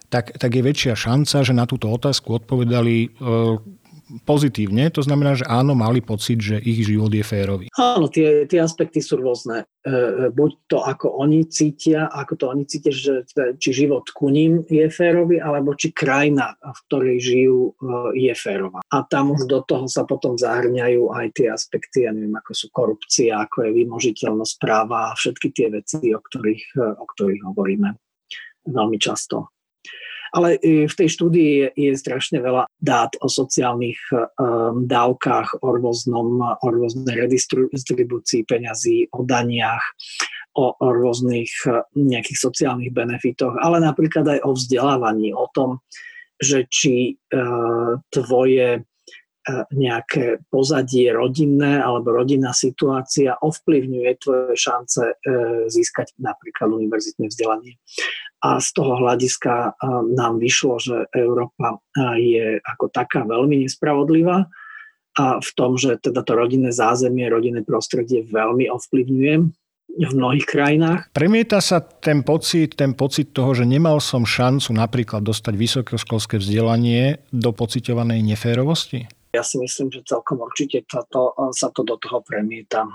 tak, 0.08 0.40
tak 0.40 0.56
je 0.56 0.64
väčšia 0.64 0.94
šanca, 0.96 1.44
že 1.44 1.51
na 1.51 1.68
túto 1.68 1.92
otázku 1.92 2.39
odpovedali 2.39 2.96
e, 3.04 3.08
pozitívne, 4.24 4.88
to 4.90 5.04
znamená, 5.04 5.36
že 5.36 5.46
áno, 5.48 5.76
mali 5.76 6.00
pocit, 6.00 6.40
že 6.40 6.56
ich 6.64 6.88
život 6.88 7.12
je 7.12 7.24
férový. 7.24 7.66
Áno, 7.76 8.08
tie, 8.08 8.48
tie 8.48 8.64
aspekty 8.64 9.04
sú 9.04 9.20
rôzne. 9.20 9.68
E, 9.84 9.92
e, 9.92 10.28
buď 10.32 10.52
to, 10.72 10.78
ako 10.84 11.20
oni 11.20 11.44
cítia, 11.52 12.08
ako 12.08 12.34
to 12.40 12.46
oni 12.48 12.64
cítia, 12.64 12.92
že 12.96 13.28
či 13.60 13.70
život 13.76 14.08
ku 14.16 14.32
ním 14.32 14.64
je 14.72 14.88
férový, 14.88 15.44
alebo 15.44 15.76
či 15.76 15.92
krajina, 15.92 16.56
v 16.60 16.80
ktorej 16.88 17.18
žijú, 17.20 17.60
e, 17.76 18.32
je 18.32 18.34
férová. 18.34 18.80
A 18.88 19.04
tam 19.04 19.36
už 19.36 19.48
do 19.48 19.60
toho 19.68 19.92
sa 19.92 20.08
potom 20.08 20.40
zahrňajú 20.40 21.12
aj 21.12 21.28
tie 21.36 21.48
aspekty, 21.52 22.08
ja 22.08 22.16
neviem, 22.16 22.36
ako 22.40 22.52
sú 22.56 22.68
korupcia, 22.72 23.44
ako 23.44 23.68
je 23.68 23.72
vymožiteľnosť 23.84 24.54
práva 24.60 25.12
a 25.12 25.18
všetky 25.18 25.52
tie 25.52 25.68
veci, 25.68 26.16
o 26.16 26.22
ktorých, 26.24 26.80
o 26.80 27.06
ktorých 27.06 27.44
hovoríme 27.44 27.90
veľmi 28.68 28.98
často. 29.00 29.57
Ale 30.36 30.57
v 30.63 30.91
tej 30.91 31.07
štúdii 31.07 31.72
je, 31.75 31.91
strašne 31.96 32.43
veľa 32.43 32.67
dát 32.81 33.15
o 33.24 33.27
sociálnych 33.31 33.98
um, 34.12 34.84
dávkach, 34.88 35.63
o, 35.63 35.77
rôznom, 35.77 36.41
o 36.41 36.67
rôznej 36.67 37.27
redistribúcii 37.27 38.43
peňazí, 38.43 39.07
o 39.15 39.24
daniach, 39.24 39.84
o, 40.57 40.75
rôznych 40.79 41.51
uh, 41.69 41.86
nejakých 41.96 42.39
sociálnych 42.39 42.91
benefitoch, 42.91 43.55
ale 43.62 43.79
napríklad 43.79 44.27
aj 44.27 44.39
o 44.43 44.51
vzdelávaní, 44.55 45.31
o 45.31 45.48
tom, 45.53 45.79
že 46.38 46.69
či 46.69 47.17
tvoje 48.13 48.86
nejaké 49.72 50.44
pozadie 50.51 51.12
rodinné 51.16 51.80
alebo 51.80 52.12
rodinná 52.12 52.51
situácia 52.51 53.39
ovplyvňuje 53.39 54.10
tvoje 54.20 54.56
šance 54.60 55.04
uh, 55.04 55.66
získať 55.72 56.16
napríklad 56.20 56.72
univerzitné 56.72 57.32
vzdelanie 57.32 57.80
a 58.46 58.62
z 58.62 58.70
toho 58.74 59.01
hľadiska 59.01 59.82
nám 60.13 60.38
vyšlo, 60.38 60.77
že 60.77 60.96
Európa 61.18 61.82
je 62.18 62.62
ako 62.62 62.94
taká 62.94 63.25
veľmi 63.25 63.66
nespravodlivá 63.66 64.46
a 65.18 65.25
v 65.42 65.50
tom, 65.58 65.82
že 65.82 65.98
teda 65.98 66.22
to 66.22 66.38
rodinné 66.38 66.70
zázemie, 66.70 67.25
rodinné 67.25 67.66
prostredie 67.66 68.22
veľmi 68.30 68.70
ovplyvňuje 68.70 69.36
v 69.98 70.13
mnohých 70.13 70.46
krajinách. 70.46 71.10
Premieta 71.10 71.58
sa 71.58 71.82
ten 71.82 72.22
pocit, 72.22 72.77
ten 72.77 72.94
pocit 72.94 73.34
toho, 73.34 73.58
že 73.58 73.66
nemal 73.66 73.98
som 73.98 74.30
šancu 74.30 74.70
napríklad 74.77 75.25
dostať 75.25 75.54
vysokoškolské 75.58 76.38
vzdelanie 76.38 77.25
do 77.34 77.50
pociťovanej 77.50 78.22
neférovosti? 78.22 79.10
Ja 79.38 79.46
si 79.46 79.62
myslím, 79.62 79.94
že 79.94 80.01
celkom 80.01 80.41
určite 80.41 80.82
to, 80.89 81.06
to, 81.13 81.29
sa 81.53 81.70
to 81.70 81.86
do 81.86 82.01
toho 82.01 82.25
premieta, 82.25 82.89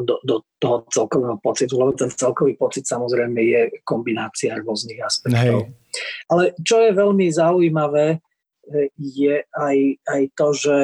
do, 0.00 0.16
do 0.24 0.40
toho 0.56 0.88
celkového 0.88 1.36
pocitu, 1.44 1.76
lebo 1.76 1.92
ten 1.92 2.08
celkový 2.08 2.56
pocit 2.56 2.88
samozrejme 2.88 3.36
je 3.36 3.60
kombinácia 3.84 4.56
rôznych 4.56 5.04
aspektov. 5.04 5.68
Hej. 5.68 5.76
Ale 6.32 6.56
čo 6.64 6.80
je 6.80 6.90
veľmi 6.96 7.28
zaujímavé, 7.28 8.24
je 8.96 9.44
aj, 9.44 9.76
aj 10.08 10.22
to, 10.32 10.48
že 10.56 10.76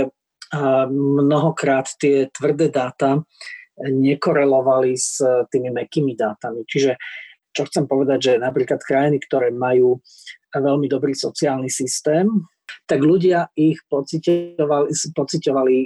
mnohokrát 0.92 1.88
tie 1.96 2.28
tvrdé 2.28 2.68
dáta 2.68 3.24
nekorelovali 3.80 4.94
s 4.94 5.18
tými 5.50 5.72
mekými 5.72 6.14
dátami. 6.14 6.62
Čiže 6.68 6.94
čo 7.54 7.66
chcem 7.66 7.86
povedať, 7.86 8.18
že 8.20 8.32
napríklad 8.42 8.82
krajiny, 8.82 9.18
ktoré 9.22 9.50
majú 9.50 9.98
veľmi 10.54 10.86
dobrý 10.86 11.14
sociálny 11.14 11.66
systém, 11.66 12.30
tak 12.84 13.00
ľudia 13.00 13.48
ich 13.56 13.80
pocitovali, 13.88 14.92
pocitovali 15.16 15.76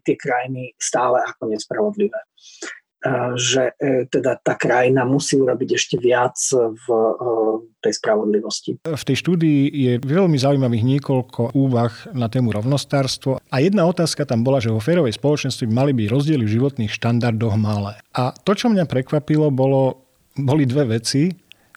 tie 0.00 0.16
krajiny 0.16 0.72
stále 0.80 1.20
ako 1.20 1.52
nespravodlivé 1.52 2.20
že 3.36 3.76
e, 3.78 4.08
teda 4.08 4.40
tá 4.40 4.54
krajina 4.58 5.06
musí 5.06 5.38
urobiť 5.38 5.68
ešte 5.76 5.96
viac 6.00 6.34
v 6.52 6.86
e, 6.88 7.12
tej 7.84 7.92
spravodlivosti. 8.02 8.70
V 8.82 9.04
tej 9.06 9.16
štúdii 9.20 9.60
je 9.70 9.92
veľmi 10.02 10.34
zaujímavých 10.34 10.84
niekoľko 10.96 11.54
úvah 11.54 11.92
na 12.16 12.26
tému 12.26 12.50
rovnostárstvo 12.50 13.38
a 13.38 13.56
jedna 13.62 13.86
otázka 13.86 14.26
tam 14.26 14.42
bola, 14.42 14.58
že 14.58 14.72
vo 14.72 14.82
férovej 14.82 15.14
spoločnosti 15.14 15.64
mali 15.70 15.94
byť 15.94 16.06
rozdiely 16.10 16.42
v 16.42 16.54
životných 16.58 16.92
štandardoch 16.92 17.54
malé. 17.60 18.00
A 18.16 18.32
to, 18.32 18.56
čo 18.56 18.72
mňa 18.72 18.88
prekvapilo, 18.88 19.52
bolo, 19.52 20.08
boli 20.34 20.66
dve 20.66 20.98
veci, 20.98 21.30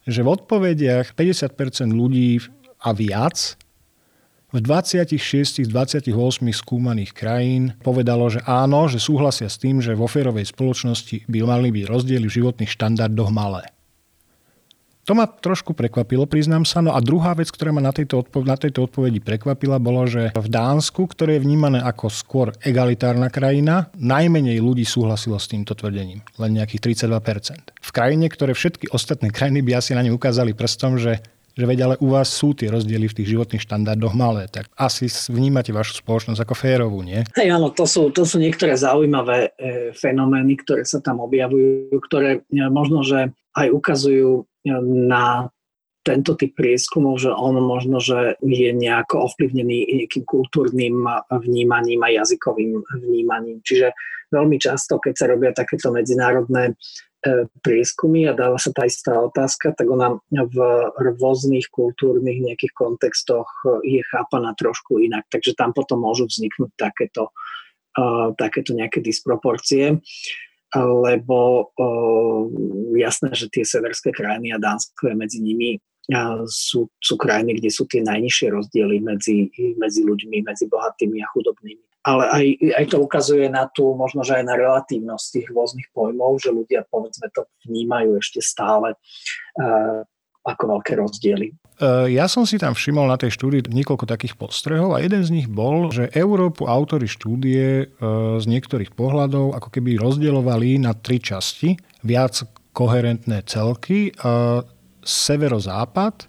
že 0.09 0.25
v 0.25 0.31
odpovediach 0.33 1.13
50% 1.13 1.93
ľudí 1.93 2.41
a 2.79 2.95
viac 2.95 3.59
v 4.49 4.65
26 4.65 5.61
z 5.61 5.69
28 5.69 6.09
skúmaných 6.49 7.13
krajín 7.13 7.77
povedalo, 7.85 8.33
že 8.33 8.41
áno, 8.49 8.89
že 8.89 8.97
súhlasia 8.97 9.45
s 9.45 9.61
tým, 9.61 9.77
že 9.77 9.93
vo 9.93 10.09
férovej 10.09 10.49
spoločnosti 10.49 11.29
by 11.29 11.37
mali 11.45 11.69
byť 11.69 11.85
rozdiely 11.85 12.25
v 12.25 12.35
životných 12.41 12.71
štandardoch 12.73 13.29
malé. 13.29 13.69
To 15.09 15.17
ma 15.17 15.25
trošku 15.25 15.73
prekvapilo, 15.73 16.29
priznám 16.29 16.69
sa. 16.69 16.85
No 16.85 16.93
a 16.93 17.01
druhá 17.01 17.33
vec, 17.33 17.49
ktorá 17.49 17.73
ma 17.73 17.81
na 17.81 17.89
tejto, 17.89 18.21
odpo- 18.21 18.45
na 18.45 18.53
tejto 18.53 18.85
odpovedi 18.85 19.17
prekvapila, 19.17 19.81
bolo, 19.81 20.05
že 20.05 20.29
v 20.37 20.49
Dánsku, 20.53 21.09
ktoré 21.09 21.41
je 21.41 21.49
vnímané 21.49 21.81
ako 21.81 22.13
skôr 22.13 22.53
egalitárna 22.61 23.33
krajina, 23.33 23.89
najmenej 23.97 24.61
ľudí 24.61 24.85
súhlasilo 24.85 25.41
s 25.41 25.49
týmto 25.49 25.73
tvrdením. 25.73 26.21
Len 26.37 26.61
nejakých 26.61 26.93
32%. 26.93 27.73
V 27.73 27.89
krajine, 27.89 28.29
ktoré 28.29 28.53
všetky 28.53 28.93
ostatné 28.93 29.33
krajiny 29.33 29.65
by 29.65 29.81
asi 29.81 29.97
na 29.97 30.05
ne 30.05 30.13
ukázali 30.13 30.53
prstom, 30.53 31.01
že 31.01 31.25
že 31.59 31.67
veď 31.67 31.79
ale 31.83 31.95
u 31.99 32.15
vás 32.15 32.31
sú 32.31 32.55
tie 32.55 32.71
rozdiely 32.71 33.11
v 33.11 33.17
tých 33.19 33.35
životných 33.35 33.59
štandardoch 33.67 34.15
malé, 34.15 34.47
tak 34.47 34.71
asi 34.79 35.11
vnímate 35.27 35.75
vašu 35.75 35.99
spoločnosť 35.99 36.39
ako 36.39 36.55
férovú, 36.55 37.03
nie? 37.03 37.27
Hej, 37.35 37.51
áno, 37.51 37.75
to 37.75 37.83
sú, 37.83 38.15
to 38.15 38.23
sú 38.23 38.39
niektoré 38.39 38.79
zaujímavé 38.79 39.51
e, 39.59 39.91
fenomény, 39.91 40.55
ktoré 40.63 40.87
sa 40.87 41.03
tam 41.03 41.19
objavujú, 41.19 41.99
ktoré 41.99 42.39
e, 42.47 42.63
možno, 42.71 43.03
že 43.03 43.35
aj 43.59 43.67
ukazujú 43.75 44.31
e, 44.39 44.71
na 45.11 45.51
tento 45.99 46.39
typ 46.39 46.55
prieskumov, 46.55 47.19
že 47.19 47.27
on 47.27 47.59
možno, 47.59 47.99
že 47.99 48.39
je 48.39 48.71
nejako 48.71 49.29
ovplyvnený 49.29 49.99
nejakým 49.99 50.23
kultúrnym 50.23 51.03
vnímaním 51.43 52.01
a 52.07 52.09
jazykovým 52.23 52.81
vnímaním. 53.03 53.59
Čiže 53.67 53.91
veľmi 54.31 54.57
často, 54.57 54.97
keď 54.97 55.13
sa 55.13 55.25
robia 55.27 55.51
takéto 55.51 55.91
medzinárodné 55.91 56.79
prieskumy 57.59 58.31
a 58.31 58.33
dáva 58.37 58.55
sa 58.55 58.71
tá 58.71 58.87
istá 58.87 59.19
otázka, 59.19 59.75
tak 59.75 59.91
ona 59.91 60.15
v 60.31 60.57
rôznych 60.95 61.67
kultúrnych 61.67 62.39
nejakých 62.39 62.71
kontextoch 62.71 63.47
je 63.83 63.99
chápaná 64.07 64.55
trošku 64.55 65.03
inak. 65.03 65.27
Takže 65.27 65.51
tam 65.59 65.75
potom 65.75 65.99
môžu 65.99 66.31
vzniknúť 66.31 66.71
takéto, 66.79 67.35
uh, 67.99 68.31
takéto 68.39 68.71
nejaké 68.71 69.03
disproporcie 69.03 69.99
lebo 70.77 71.73
uh, 71.73 72.45
jasné, 72.93 73.33
že 73.33 73.49
tie 73.49 73.65
severské 73.65 74.13
krajiny 74.13 74.53
a 74.53 74.61
Dánsko 74.61 75.09
je 75.09 75.15
medzi 75.17 75.39
nimi 75.41 75.81
sú, 76.49 76.89
sú 76.97 77.13
krajiny, 77.15 77.61
kde 77.61 77.69
sú 77.69 77.85
tie 77.85 78.01
najnižšie 78.01 78.47
rozdiely 78.49 78.97
medzi, 79.03 79.49
medzi 79.77 80.01
ľuďmi, 80.01 80.41
medzi 80.41 80.65
bohatými 80.65 81.21
a 81.21 81.27
chudobnými 81.29 81.89
ale 81.99 82.23
aj, 82.31 82.45
aj 82.79 82.85
to 82.95 82.97
ukazuje 83.03 83.51
na 83.51 83.67
tú, 83.67 83.91
možno, 83.91 84.23
že 84.23 84.39
aj 84.39 84.45
na 84.47 84.55
relatívnosť 84.55 85.25
tých 85.35 85.47
rôznych 85.51 85.87
pojmov, 85.91 86.39
že 86.39 86.49
ľudia, 86.55 86.87
povedzme, 86.87 87.27
to 87.35 87.43
vnímajú 87.67 88.15
ešte 88.17 88.39
stále 88.39 88.95
uh, 88.95 90.01
ako 90.47 90.79
veľké 90.79 90.95
rozdiely. 90.95 91.51
Eh, 91.79 92.15
ja 92.15 92.27
som 92.27 92.43
si 92.43 92.59
tam 92.59 92.75
všimol 92.75 93.07
na 93.07 93.19
tej 93.19 93.35
štúdii 93.35 93.71
niekoľko 93.71 94.07
takých 94.07 94.35
postrehov 94.35 94.95
a 94.95 95.03
jeden 95.03 95.23
z 95.23 95.31
nich 95.31 95.47
bol, 95.47 95.91
že 95.91 96.11
Európu 96.11 96.67
autory 96.67 97.07
štúdie 97.07 97.67
eh, 97.83 97.87
z 98.39 98.45
niektorých 98.47 98.95
pohľadov 98.95 99.55
ako 99.55 99.69
keby 99.71 99.99
rozdielovali 99.99 100.79
na 100.79 100.95
tri 100.95 101.19
časti, 101.19 101.79
viac 102.03 102.47
koherentné 102.69 103.43
celky, 103.43 104.13
severozápad, 105.03 106.27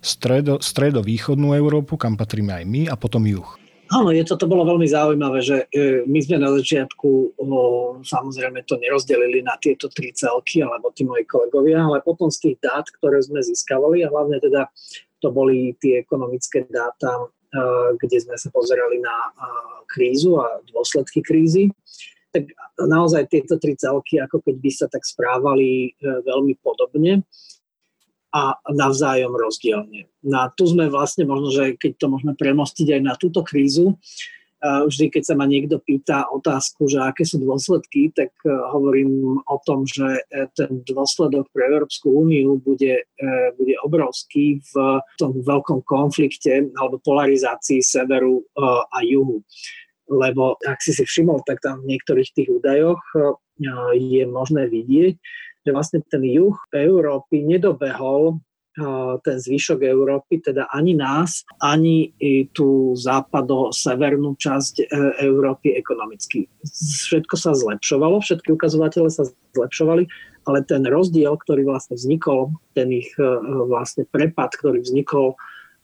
stredo, 0.00 0.62
stredovýchodnú 0.62 1.52
Európu, 1.54 1.98
kam 1.98 2.14
patríme 2.14 2.54
aj 2.54 2.64
my, 2.64 2.82
a 2.88 2.94
potom 2.94 3.26
juh. 3.26 3.46
Áno, 3.88 4.12
je 4.12 4.20
to, 4.20 4.36
to 4.36 4.44
bolo 4.44 4.68
veľmi 4.68 4.84
zaujímavé, 4.84 5.40
že 5.40 5.64
e, 5.72 6.04
my 6.04 6.20
sme 6.20 6.36
na 6.36 6.52
začiatku 6.52 7.40
o, 7.40 7.46
samozrejme 8.04 8.60
to 8.68 8.76
nerozdelili 8.76 9.40
na 9.40 9.56
tieto 9.56 9.88
tri 9.88 10.12
celky, 10.12 10.60
alebo 10.60 10.92
tí 10.92 11.08
moji 11.08 11.24
kolegovia, 11.24 11.80
ale 11.80 12.04
potom 12.04 12.28
z 12.28 12.52
tých 12.52 12.56
dát, 12.60 12.84
ktoré 12.84 13.16
sme 13.24 13.40
získavali, 13.40 14.04
a 14.04 14.12
hlavne 14.12 14.44
teda 14.44 14.68
to 15.24 15.32
boli 15.32 15.72
tie 15.80 16.04
ekonomické 16.04 16.68
dáta, 16.68 17.16
e, 17.16 17.56
kde 17.96 18.28
sme 18.28 18.36
sa 18.36 18.52
pozerali 18.52 19.00
na 19.00 19.32
krízu 19.88 20.36
a 20.36 20.60
dôsledky 20.68 21.24
krízy, 21.24 21.72
tak 22.28 22.44
naozaj 22.76 23.32
tieto 23.32 23.56
tri 23.56 23.72
celky, 23.72 24.20
ako 24.20 24.44
keď 24.44 24.56
by 24.60 24.70
sa 24.70 24.86
tak 24.92 25.00
správali 25.08 25.96
e, 25.96 26.12
veľmi 26.28 26.60
podobne 26.60 27.24
a 28.34 28.60
navzájom 28.68 29.32
rozdielne. 29.32 30.08
No 30.20 30.44
a 30.44 30.52
tu 30.52 30.68
sme 30.68 30.92
vlastne 30.92 31.24
možno, 31.24 31.48
že 31.48 31.80
keď 31.80 31.92
to 31.96 32.06
môžeme 32.12 32.34
premostiť 32.36 32.98
aj 32.98 33.02
na 33.02 33.14
túto 33.16 33.40
krízu, 33.40 33.96
vždy 34.62 35.14
keď 35.14 35.22
sa 35.22 35.34
ma 35.38 35.46
niekto 35.46 35.78
pýta 35.78 36.26
otázku, 36.34 36.90
že 36.90 36.98
aké 36.98 37.22
sú 37.22 37.38
dôsledky, 37.38 38.10
tak 38.10 38.34
e, 38.42 38.50
hovorím 38.50 39.38
o 39.38 39.56
tom, 39.62 39.86
že 39.86 40.18
e, 40.18 40.50
ten 40.58 40.82
dôsledok 40.82 41.46
pre 41.54 41.70
Európsku 41.70 42.10
úniu 42.10 42.58
bude, 42.58 43.06
bude 43.54 43.74
obrovský 43.86 44.58
v 44.58 44.98
tom 45.14 45.38
veľkom 45.38 45.86
konflikte 45.86 46.66
alebo 46.74 46.98
polarizácii 47.06 47.78
severu 47.78 48.42
a 48.90 48.98
juhu. 49.06 49.46
Lebo 50.10 50.58
ak 50.66 50.82
si 50.82 50.90
si 50.90 51.04
všimol, 51.06 51.46
tak 51.46 51.62
tam 51.62 51.84
v 51.84 51.94
niektorých 51.94 52.30
tých 52.34 52.48
údajoch 52.50 52.98
je 53.94 54.24
možné 54.26 54.66
vidieť, 54.66 55.14
že 55.66 55.70
vlastne 55.70 56.00
ten 56.06 56.22
juh 56.24 56.56
Európy 56.74 57.42
nedobehol 57.44 58.42
ten 59.26 59.36
zvyšok 59.42 59.82
Európy, 59.82 60.38
teda 60.38 60.70
ani 60.70 60.94
nás, 60.94 61.42
ani 61.58 62.14
tú 62.54 62.94
západo-severnú 62.94 64.38
časť 64.38 64.74
e, 64.78 64.84
Európy 65.26 65.74
ekonomicky. 65.74 66.46
Všetko 67.08 67.34
sa 67.34 67.58
zlepšovalo, 67.58 68.22
všetky 68.22 68.54
ukazovatele 68.54 69.10
sa 69.10 69.26
zlepšovali, 69.58 70.06
ale 70.46 70.58
ten 70.64 70.86
rozdiel, 70.86 71.34
ktorý 71.34 71.66
vlastne 71.66 71.98
vznikol, 71.98 72.54
ten 72.78 72.88
ich 72.94 73.10
e, 73.18 73.26
vlastne 73.66 74.06
prepad, 74.06 74.54
ktorý 74.54 74.86
vznikol 74.86 75.34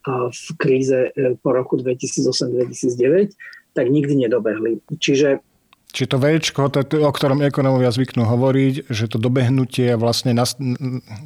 v 0.05 0.47
kríze 0.61 1.11
e, 1.11 1.35
po 1.41 1.51
roku 1.51 1.81
2008-2009, 1.81 3.35
tak 3.75 3.85
nikdy 3.91 4.29
nedobehli. 4.29 4.79
Čiže 5.01 5.43
Čiže 5.95 6.11
to 6.11 6.17
Včko, 6.19 6.67
o 7.07 7.11
ktorom 7.15 7.39
ekonomovia 7.39 7.87
zvyknú 7.87 8.27
hovoriť, 8.27 8.91
že 8.91 9.07
to 9.07 9.15
dobehnutie 9.15 9.95
vlastne 9.95 10.35
nas, 10.35 10.59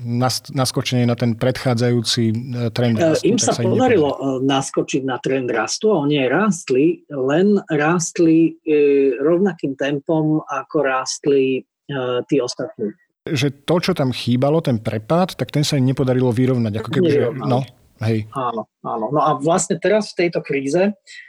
nas, 0.05 0.45
naskočenie 0.45 1.09
na 1.09 1.17
ten 1.17 1.33
predchádzajúci 1.33 2.23
e, 2.29 2.33
trend 2.69 3.01
e, 3.01 3.09
rastu. 3.09 3.25
Im 3.25 3.41
sa, 3.41 3.57
sa 3.57 3.65
podarilo 3.65 4.13
im 4.13 4.45
naskočiť 4.45 5.01
na 5.09 5.17
trend 5.17 5.49
rastu 5.49 5.89
a 5.89 6.05
oni 6.05 6.21
rástli, 6.29 7.01
len 7.09 7.57
rástli 7.65 8.61
e, 8.61 9.17
rovnakým 9.17 9.73
tempom, 9.73 10.45
ako 10.45 10.77
rástli 10.85 11.65
e, 11.89 11.91
tí 12.29 12.37
ostatní. 12.37 12.93
Že 13.25 13.65
to, 13.65 13.75
čo 13.81 13.91
tam 13.97 14.13
chýbalo, 14.13 14.61
ten 14.61 14.77
prepad, 14.77 15.33
tak 15.33 15.49
ten 15.49 15.65
sa 15.65 15.81
im 15.81 15.89
nepodarilo 15.89 16.29
vyrovnať. 16.29 16.73
Ako 16.77 16.89
keby, 16.93 17.09
že, 17.09 17.21
no, 17.41 17.65
hej. 18.05 18.29
Áno, 18.37 18.69
áno. 18.85 19.05
No 19.09 19.19
a 19.25 19.33
vlastne 19.41 19.81
teraz 19.81 20.13
v 20.13 20.29
tejto 20.29 20.45
kríze 20.45 20.93
E, 20.93 21.28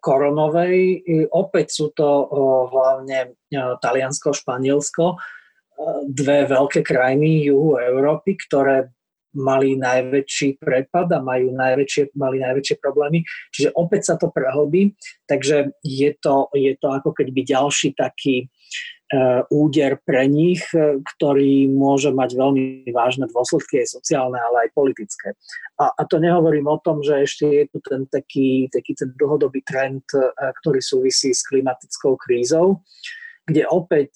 koronovej. 0.00 1.04
Opäť 1.32 1.66
sú 1.72 1.86
to 1.96 2.28
hlavne 2.68 3.32
e, 3.48 3.56
Taliansko, 3.80 4.36
Španielsko, 4.36 5.16
e, 5.16 5.16
dve 6.04 6.44
veľké 6.44 6.84
krajiny 6.84 7.48
juhu 7.48 7.80
Európy, 7.80 8.36
ktoré 8.36 8.92
mali 9.38 9.76
najväčší 9.76 10.60
prepad 10.60 11.12
a 11.12 11.20
majú 11.20 11.52
najväčšie, 11.52 12.12
mali 12.16 12.44
najväčšie 12.44 12.76
problémy. 12.80 13.24
Čiže 13.52 13.72
opäť 13.76 14.12
sa 14.12 14.14
to 14.20 14.32
prehlbí, 14.32 14.96
takže 15.28 15.72
je 15.84 16.10
to, 16.20 16.48
je 16.52 16.72
to 16.76 16.88
ako 16.92 17.12
keby 17.16 17.44
ďalší 17.44 17.96
taký 17.96 18.48
E, 18.48 18.97
úder 19.48 19.96
pre 20.04 20.28
nich, 20.28 20.60
e, 20.76 21.00
ktorý 21.00 21.64
môže 21.72 22.12
mať 22.12 22.36
veľmi 22.36 22.92
vážne 22.92 23.24
dôsledky 23.24 23.80
aj 23.80 23.96
sociálne, 23.96 24.36
ale 24.36 24.68
aj 24.68 24.76
politické. 24.76 25.32
A, 25.80 25.88
a 25.96 26.02
to 26.04 26.20
nehovorím 26.20 26.68
o 26.68 26.76
tom, 26.76 27.00
že 27.00 27.24
ešte 27.24 27.44
je 27.48 27.64
tu 27.72 27.78
ten 27.80 28.04
taký, 28.04 28.68
taký 28.68 28.92
ten 28.92 29.08
dlhodobý 29.16 29.64
trend, 29.64 30.04
e, 30.12 30.28
ktorý 30.60 30.84
súvisí 30.84 31.32
s 31.32 31.40
klimatickou 31.48 32.20
krízou, 32.20 32.84
kde 33.48 33.64
opäť 33.64 34.12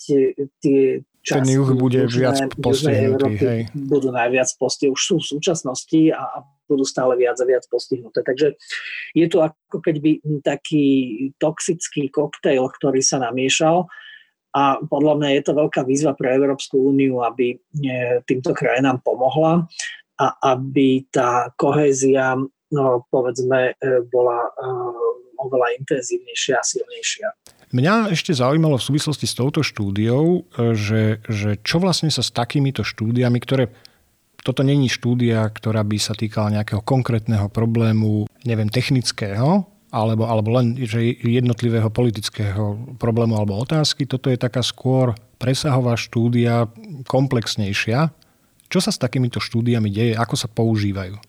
tie, 0.60 1.00
Ten 1.24 1.48
juh 1.48 1.72
bude 1.72 2.04
južné, 2.04 2.28
viac 2.28 2.38
postihnutý. 2.60 3.40
Hej. 3.40 3.60
Budú 3.72 4.12
najviac 4.12 4.52
postihnutí, 4.60 4.92
už 4.92 5.02
sú 5.08 5.16
v 5.24 5.26
súčasnosti 5.40 6.00
a, 6.12 6.44
budú 6.68 6.84
stále 6.88 7.20
viac 7.20 7.36
a 7.36 7.44
viac 7.44 7.64
postihnuté. 7.68 8.24
Takže 8.24 8.56
je 9.12 9.26
to 9.28 9.44
ako 9.44 9.84
keby 9.84 10.24
taký 10.40 10.84
toxický 11.36 12.08
koktejl, 12.08 12.64
ktorý 12.64 13.04
sa 13.04 13.20
namiešal 13.20 13.88
a 14.52 14.76
podľa 14.84 15.14
mňa 15.16 15.28
je 15.40 15.42
to 15.48 15.52
veľká 15.56 15.80
výzva 15.88 16.12
pre 16.12 16.36
Európsku 16.36 16.76
úniu, 16.76 17.24
aby 17.24 17.56
e, 17.56 17.58
týmto 18.28 18.52
krajinám 18.52 19.00
pomohla 19.00 19.64
a 20.20 20.26
aby 20.52 21.08
tá 21.08 21.48
kohézia, 21.56 22.36
no, 22.68 22.84
povedzme, 23.08 23.72
e, 23.72 24.04
bola 24.12 24.44
e, 24.44 24.50
oveľa 25.40 25.68
intenzívnejšia 25.80 26.54
a 26.60 26.64
silnejšia. 26.64 27.28
Mňa 27.72 28.12
ešte 28.12 28.36
zaujímalo 28.36 28.76
v 28.76 28.86
súvislosti 28.92 29.24
s 29.24 29.32
touto 29.32 29.64
štúdiou, 29.64 30.44
že, 30.76 31.24
že 31.24 31.56
čo 31.64 31.80
vlastne 31.80 32.12
sa 32.12 32.20
s 32.20 32.28
takýmito 32.28 32.84
štúdiami, 32.84 33.40
ktoré 33.40 33.72
toto 34.44 34.60
není 34.60 34.92
štúdia, 34.92 35.48
ktorá 35.48 35.80
by 35.80 35.96
sa 35.96 36.12
týkala 36.12 36.52
nejakého 36.52 36.84
konkrétneho 36.84 37.48
problému, 37.48 38.28
neviem, 38.44 38.68
technického, 38.68 39.71
alebo, 39.92 40.24
alebo 40.24 40.56
len 40.56 40.72
že 40.88 41.20
jednotlivého 41.20 41.92
politického 41.92 42.96
problému 42.96 43.36
alebo 43.36 43.60
otázky. 43.60 44.08
Toto 44.08 44.32
je 44.32 44.40
taká 44.40 44.64
skôr 44.64 45.12
presahová 45.36 46.00
štúdia, 46.00 46.72
komplexnejšia. 47.04 48.08
Čo 48.72 48.80
sa 48.80 48.88
s 48.88 48.96
takýmito 48.96 49.36
štúdiami 49.36 49.92
deje, 49.92 50.16
ako 50.16 50.32
sa 50.32 50.48
používajú? 50.48 51.20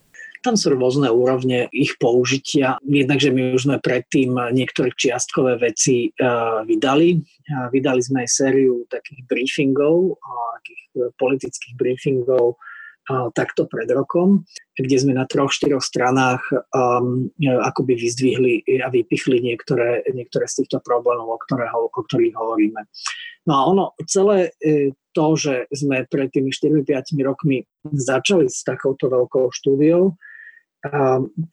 Tam 0.44 0.56
sú 0.60 0.76
rôzne 0.76 1.08
úrovne 1.12 1.72
ich 1.72 1.96
použitia. 2.00 2.80
Jednak, 2.84 3.20
že 3.20 3.32
my 3.32 3.56
už 3.56 3.68
sme 3.68 3.78
predtým 3.84 4.36
niektoré 4.52 4.92
čiastkové 4.96 5.60
veci 5.60 6.12
uh, 6.20 6.64
vydali. 6.64 7.20
Uh, 7.20 7.68
vydali 7.72 8.00
sme 8.04 8.24
aj 8.24 8.30
sériu 8.32 8.84
takých 8.92 9.24
briefingov, 9.28 10.16
uh, 10.16 10.48
takých 10.64 10.84
politických 11.20 11.76
briefingov 11.76 12.60
takto 13.36 13.68
pred 13.68 13.92
rokom, 13.92 14.48
kde 14.74 14.98
sme 14.98 15.14
na 15.14 15.30
troch, 15.30 15.54
štyroch 15.54 15.86
stranách 15.86 16.42
um, 16.74 17.30
akoby 17.40 17.94
vyzdvihli 17.94 18.54
a 18.82 18.90
vypichli 18.90 19.38
niektoré, 19.38 20.02
niektoré 20.10 20.50
z 20.50 20.66
týchto 20.66 20.82
problémov, 20.82 21.30
o, 21.30 21.38
ktoré, 21.38 21.70
o 21.70 21.90
ktorých 21.94 22.34
hovoríme. 22.34 22.82
No 23.46 23.54
a 23.54 23.62
ono 23.70 23.84
celé 24.10 24.56
e, 24.58 24.98
to, 25.14 25.38
že 25.38 25.70
sme 25.70 26.10
pred 26.10 26.34
tými 26.34 26.50
4-5 26.50 26.90
rokmi 27.22 27.62
začali 27.86 28.50
s 28.50 28.66
takouto 28.66 29.14
veľkou 29.14 29.54
štúdiou, 29.54 30.18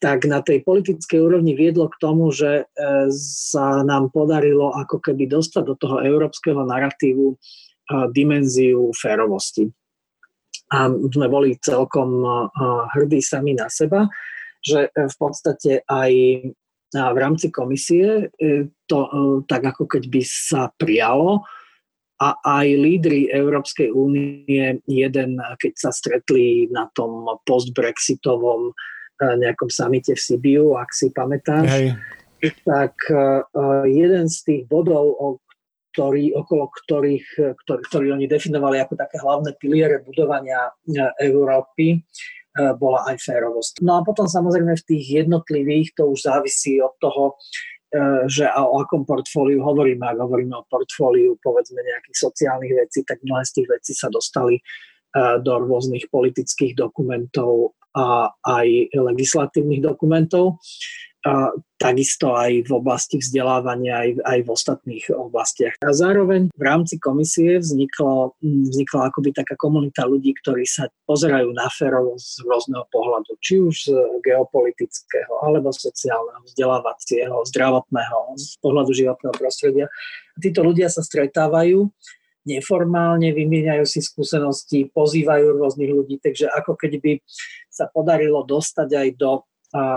tak 0.03 0.27
na 0.27 0.43
tej 0.43 0.67
politickej 0.67 1.23
úrovni 1.23 1.55
viedlo 1.55 1.87
k 1.87 2.01
tomu, 2.03 2.35
že 2.35 2.67
e, 2.67 2.85
sa 3.15 3.87
nám 3.87 4.11
podarilo 4.11 4.75
ako 4.75 4.99
keby 4.99 5.31
dostať 5.31 5.63
do 5.71 5.75
toho 5.79 6.03
európskeho 6.03 6.67
narratívu 6.67 7.37
dimenziu 8.15 8.95
férovosti. 8.95 9.67
A 10.71 10.87
sme 10.87 11.27
boli 11.27 11.59
celkom 11.59 12.23
hrdí 12.95 13.19
sami 13.19 13.59
na 13.59 13.67
seba, 13.67 14.07
že 14.63 14.93
v 14.95 15.15
podstate 15.19 15.83
aj 15.89 16.13
v 16.91 17.19
rámci 17.19 17.55
komisie 17.55 18.35
e, 18.35 18.67
to 18.91 18.99
e, 19.07 19.11
tak 19.47 19.63
ako 19.63 19.87
keď 19.87 20.11
by 20.11 20.23
sa 20.27 20.75
prijalo, 20.75 21.47
a 22.21 22.37
aj 22.61 22.69
lídry 22.77 23.33
Európskej 23.33 23.97
únie, 23.97 24.77
jeden, 24.85 25.41
keď 25.57 25.73
sa 25.73 25.89
stretli 25.89 26.69
na 26.69 26.85
tom 26.93 27.25
post-Brexitovom 27.49 28.77
nejakom 29.41 29.73
samite 29.73 30.13
v 30.13 30.21
Sibiu, 30.21 30.77
ak 30.77 30.93
si 30.93 31.09
pamätáš, 31.17 31.65
Hej. 31.65 31.87
tak 32.69 32.93
jeden 33.89 34.29
z 34.29 34.39
tých 34.45 34.63
bodov, 34.69 35.17
o 35.17 35.41
ktorý, 35.91 36.33
okolo 36.39 36.71
ktorých, 36.71 37.27
ktorý, 37.67 37.81
ktorý 37.91 38.07
oni 38.15 38.27
definovali 38.31 38.79
ako 38.79 38.95
také 38.95 39.19
hlavné 39.19 39.59
piliere 39.59 40.03
budovania 40.07 40.71
Európy, 41.19 42.03
bola 42.79 43.07
aj 43.11 43.23
férovosť. 43.23 43.83
No 43.87 43.99
a 43.99 44.07
potom 44.07 44.27
samozrejme 44.27 44.75
v 44.75 44.87
tých 44.87 45.23
jednotlivých 45.23 45.95
to 45.95 46.11
už 46.11 46.27
závisí 46.27 46.83
od 46.83 46.95
toho, 46.99 47.39
že 48.31 48.47
o 48.47 48.79
akom 48.79 49.03
portfóliu 49.03 49.67
hovoríme. 49.67 50.03
Ak 50.07 50.19
hovoríme 50.19 50.55
o 50.59 50.67
portfóliu 50.71 51.35
povedzme 51.43 51.83
nejakých 51.83 52.19
sociálnych 52.23 52.75
vecí, 52.87 53.03
tak 53.03 53.19
mnohé 53.23 53.43
z 53.47 53.63
tých 53.63 53.69
vecí 53.71 53.93
sa 53.95 54.07
dostali 54.11 54.63
do 55.43 55.53
rôznych 55.67 56.07
politických 56.07 56.79
dokumentov 56.79 57.75
a 57.99 58.31
aj 58.47 58.95
legislatívnych 58.95 59.83
dokumentov. 59.83 60.63
Takisto 61.81 62.33
aj 62.33 62.65
v 62.65 62.73
oblasti 62.73 63.21
vzdelávania, 63.21 64.05
aj, 64.05 64.11
aj 64.25 64.39
v 64.41 64.49
ostatných 64.53 65.05
oblastiach. 65.13 65.77
A 65.85 65.93
zároveň 65.93 66.49
v 66.53 66.63
rámci 66.65 66.97
komisie 66.97 67.61
vzniklo, 67.61 68.37
vznikla 68.41 69.13
akoby 69.13 69.37
taká 69.37 69.57
komunita 69.57 70.09
ľudí, 70.09 70.33
ktorí 70.41 70.65
sa 70.65 70.89
pozerajú 71.05 71.53
na 71.53 71.69
férovo 71.69 72.17
z 72.17 72.41
rôzneho 72.45 72.89
pohľadu, 72.89 73.37
či 73.41 73.61
už 73.61 73.77
z 73.89 73.97
geopolitického, 74.25 75.45
alebo 75.45 75.73
sociálneho, 75.73 76.41
vzdelávacieho, 76.49 77.37
zdravotného, 77.49 78.19
z 78.41 78.57
pohľadu 78.61 78.93
životného 78.97 79.35
prostredia. 79.37 79.87
A 80.33 80.39
títo 80.41 80.65
ľudia 80.65 80.89
sa 80.89 81.05
stretávajú 81.05 81.85
neformálne, 82.49 83.37
vymieňajú 83.37 83.85
si 83.85 84.01
skúsenosti, 84.01 84.89
pozývajú 84.89 85.61
rôznych 85.61 85.93
ľudí, 85.93 86.17
takže 86.25 86.49
ako 86.49 86.73
keby 86.81 87.21
sa 87.69 87.89
podarilo 87.93 88.41
dostať 88.45 88.89
aj 88.89 89.09
do 89.21 89.45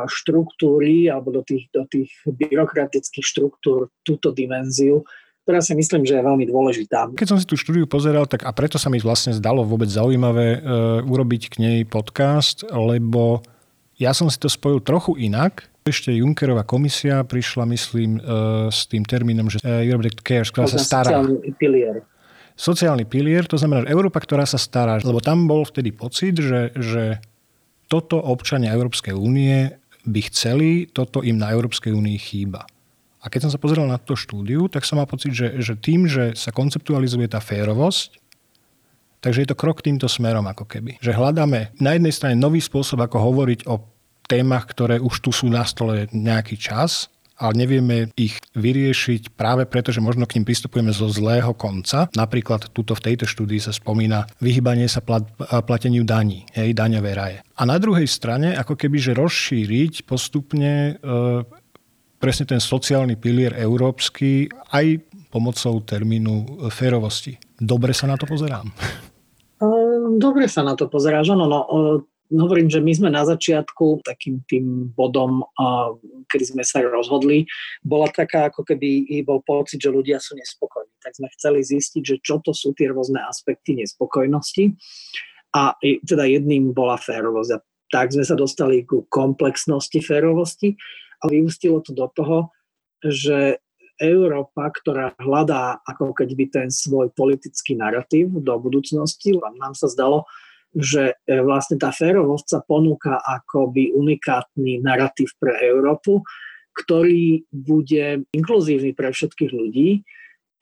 štruktúry 0.05 1.09
alebo 1.09 1.33
do 1.33 1.41
tých, 1.41 1.69
do 1.73 1.85
tých 1.89 2.13
byrokratických 2.29 3.25
štruktúr 3.25 3.89
túto 4.05 4.29
dimenziu, 4.29 5.01
ktorá 5.43 5.59
si 5.59 5.75
myslím, 5.75 6.07
že 6.07 6.21
je 6.21 6.23
veľmi 6.23 6.45
dôležitá. 6.47 7.11
Keď 7.17 7.27
som 7.27 7.39
si 7.41 7.49
tú 7.49 7.59
štúdiu 7.59 7.83
pozeral, 7.83 8.29
tak 8.29 8.47
a 8.47 8.51
preto 8.55 8.79
sa 8.79 8.87
mi 8.87 9.01
vlastne 9.03 9.35
zdalo 9.35 9.67
vôbec 9.67 9.91
zaujímavé 9.91 10.47
e, 10.55 10.59
urobiť 11.03 11.41
k 11.51 11.55
nej 11.59 11.79
podcast, 11.83 12.63
lebo 12.71 13.43
ja 13.99 14.15
som 14.15 14.31
si 14.31 14.39
to 14.39 14.47
spojil 14.47 14.79
trochu 14.79 15.19
inak. 15.19 15.67
Ešte 15.83 16.15
Junckerová 16.15 16.63
komisia 16.63 17.27
prišla, 17.27 17.67
myslím, 17.67 18.17
e, 18.17 18.21
s 18.71 18.87
tým 18.87 19.03
termínom, 19.03 19.51
že 19.51 19.59
e, 19.59 19.89
Europe 19.89 20.07
that 20.07 20.23
cares, 20.23 20.47
ktorá 20.47 20.69
sa 20.71 20.79
stará. 20.79 21.19
Pilier 21.59 22.07
sociálny 22.53 23.09
pilier, 23.09 23.49
to 23.49 23.57
znamená 23.57 23.89
že 23.89 23.97
Európa, 23.97 24.21
ktorá 24.21 24.45
sa 24.45 24.61
stará, 24.61 25.01
lebo 25.01 25.17
tam 25.17 25.49
bol 25.49 25.65
vtedy 25.65 25.89
pocit, 25.89 26.37
že, 26.37 26.69
že 26.77 27.17
toto 27.93 28.17
občania 28.17 28.73
Európskej 28.73 29.13
únie 29.13 29.69
by 30.09 30.21
chceli, 30.33 30.89
toto 30.89 31.21
im 31.21 31.37
na 31.37 31.53
Európskej 31.53 31.93
únii 31.93 32.17
chýba. 32.17 32.65
A 33.21 33.29
keď 33.29 33.45
som 33.45 33.53
sa 33.53 33.61
pozrel 33.61 33.85
na 33.85 34.01
to 34.01 34.17
štúdiu, 34.17 34.65
tak 34.65 34.81
som 34.81 34.97
mal 34.97 35.05
pocit, 35.05 35.31
že, 35.31 35.61
že 35.61 35.77
tým, 35.77 36.09
že 36.09 36.33
sa 36.33 36.49
konceptualizuje 36.49 37.29
tá 37.29 37.37
férovosť, 37.37 38.17
takže 39.21 39.45
je 39.45 39.49
to 39.53 39.59
krok 39.61 39.85
týmto 39.85 40.09
smerom 40.09 40.43
ako 40.49 40.65
keby. 40.65 40.97
Že 41.05 41.13
hľadáme 41.13 41.77
na 41.77 41.91
jednej 41.93 42.11
strane 42.11 42.35
nový 42.35 42.59
spôsob, 42.59 42.97
ako 43.05 43.21
hovoriť 43.21 43.69
o 43.69 43.79
témach, 44.25 44.65
ktoré 44.67 44.97
už 44.97 45.21
tu 45.21 45.29
sú 45.29 45.47
na 45.47 45.61
stole 45.63 46.09
nejaký 46.09 46.57
čas 46.57 47.13
ale 47.37 47.53
nevieme 47.57 48.13
ich 48.13 48.37
vyriešiť 48.53 49.33
práve 49.33 49.65
preto, 49.65 49.89
že 49.89 50.03
možno 50.03 50.29
k 50.29 50.37
ním 50.37 50.45
pristupujeme 50.45 50.93
zo 50.93 51.09
zlého 51.09 51.51
konca. 51.57 52.07
Napríklad 52.13 52.69
tuto 52.71 52.93
v 52.93 53.11
tejto 53.11 53.25
štúdii 53.25 53.59
sa 53.59 53.73
spomína 53.73 54.29
vyhybanie 54.37 54.85
sa 54.85 55.01
plat, 55.01 55.25
plateniu 55.65 56.05
daní, 56.05 56.45
hej, 56.53 56.77
daňové 56.77 57.11
raje. 57.17 57.37
A 57.57 57.65
na 57.65 57.81
druhej 57.81 58.05
strane, 58.05 58.53
ako 58.53 58.77
keby, 58.77 58.97
že 59.01 59.17
rozšíriť 59.17 60.05
postupne 60.05 60.97
e, 60.97 61.13
presne 62.21 62.45
ten 62.47 62.61
sociálny 62.61 63.17
pilier 63.17 63.57
európsky 63.57 64.47
aj 64.71 65.01
pomocou 65.33 65.81
termínu 65.81 66.69
férovosti. 66.69 67.35
Dobre 67.57 67.91
sa 67.97 68.05
na 68.05 68.15
to 68.15 68.29
pozerám. 68.29 68.69
Dobre 70.21 70.45
sa 70.45 70.61
na 70.61 70.77
to 70.77 70.85
pozeráš. 70.91 71.33
Áno, 71.33 71.49
no, 71.49 71.59
hovorím, 72.31 72.71
že 72.71 72.79
my 72.79 72.93
sme 72.95 73.09
na 73.11 73.27
začiatku 73.27 74.05
takým 74.05 74.39
tým 74.47 74.93
bodom, 74.95 75.43
kedy 76.31 76.55
sme 76.55 76.63
sa 76.63 76.79
rozhodli, 76.85 77.43
bola 77.83 78.07
taká, 78.07 78.47
ako 78.47 78.63
keby 78.63 79.09
bol 79.27 79.43
pocit, 79.43 79.83
že 79.83 79.91
ľudia 79.91 80.21
sú 80.23 80.39
nespokojní. 80.39 80.93
Tak 81.03 81.19
sme 81.19 81.27
chceli 81.35 81.59
zistiť, 81.65 82.03
že 82.03 82.15
čo 82.23 82.39
to 82.39 82.55
sú 82.55 82.71
tie 82.73 82.87
rôzne 82.89 83.19
aspekty 83.21 83.75
nespokojnosti. 83.75 84.73
A 85.53 85.77
teda 85.81 86.25
jedným 86.25 86.73
bola 86.73 86.97
férovosť. 86.97 87.51
A 87.53 87.61
tak 87.93 88.09
sme 88.09 88.25
sa 88.25 88.33
dostali 88.33 88.81
ku 88.87 89.05
komplexnosti 89.05 90.01
férovosti 90.01 90.73
a 91.21 91.29
vyústilo 91.29 91.77
to 91.85 91.93
do 91.93 92.09
toho, 92.09 92.49
že 93.05 93.61
Európa, 94.01 94.73
ktorá 94.73 95.13
hľadá 95.21 95.77
ako 95.85 96.17
keby 96.17 96.49
ten 96.49 96.73
svoj 96.73 97.13
politický 97.13 97.77
narratív 97.77 98.33
do 98.41 98.57
budúcnosti, 98.57 99.37
nám 99.37 99.77
sa 99.77 99.85
zdalo, 99.85 100.25
že 100.73 101.13
e, 101.13 101.39
vlastne 101.45 101.77
tá 101.77 101.93
férovosť 101.93 102.45
sa 102.49 102.59
ponúka 102.65 103.21
akoby 103.21 103.93
unikátny 103.93 104.81
narratív 104.81 105.37
pre 105.37 105.53
Európu, 105.61 106.25
ktorý 106.73 107.45
bude 107.53 108.25
inkluzívny 108.33 108.97
pre 108.97 109.13
všetkých 109.13 109.51
ľudí, 109.53 110.01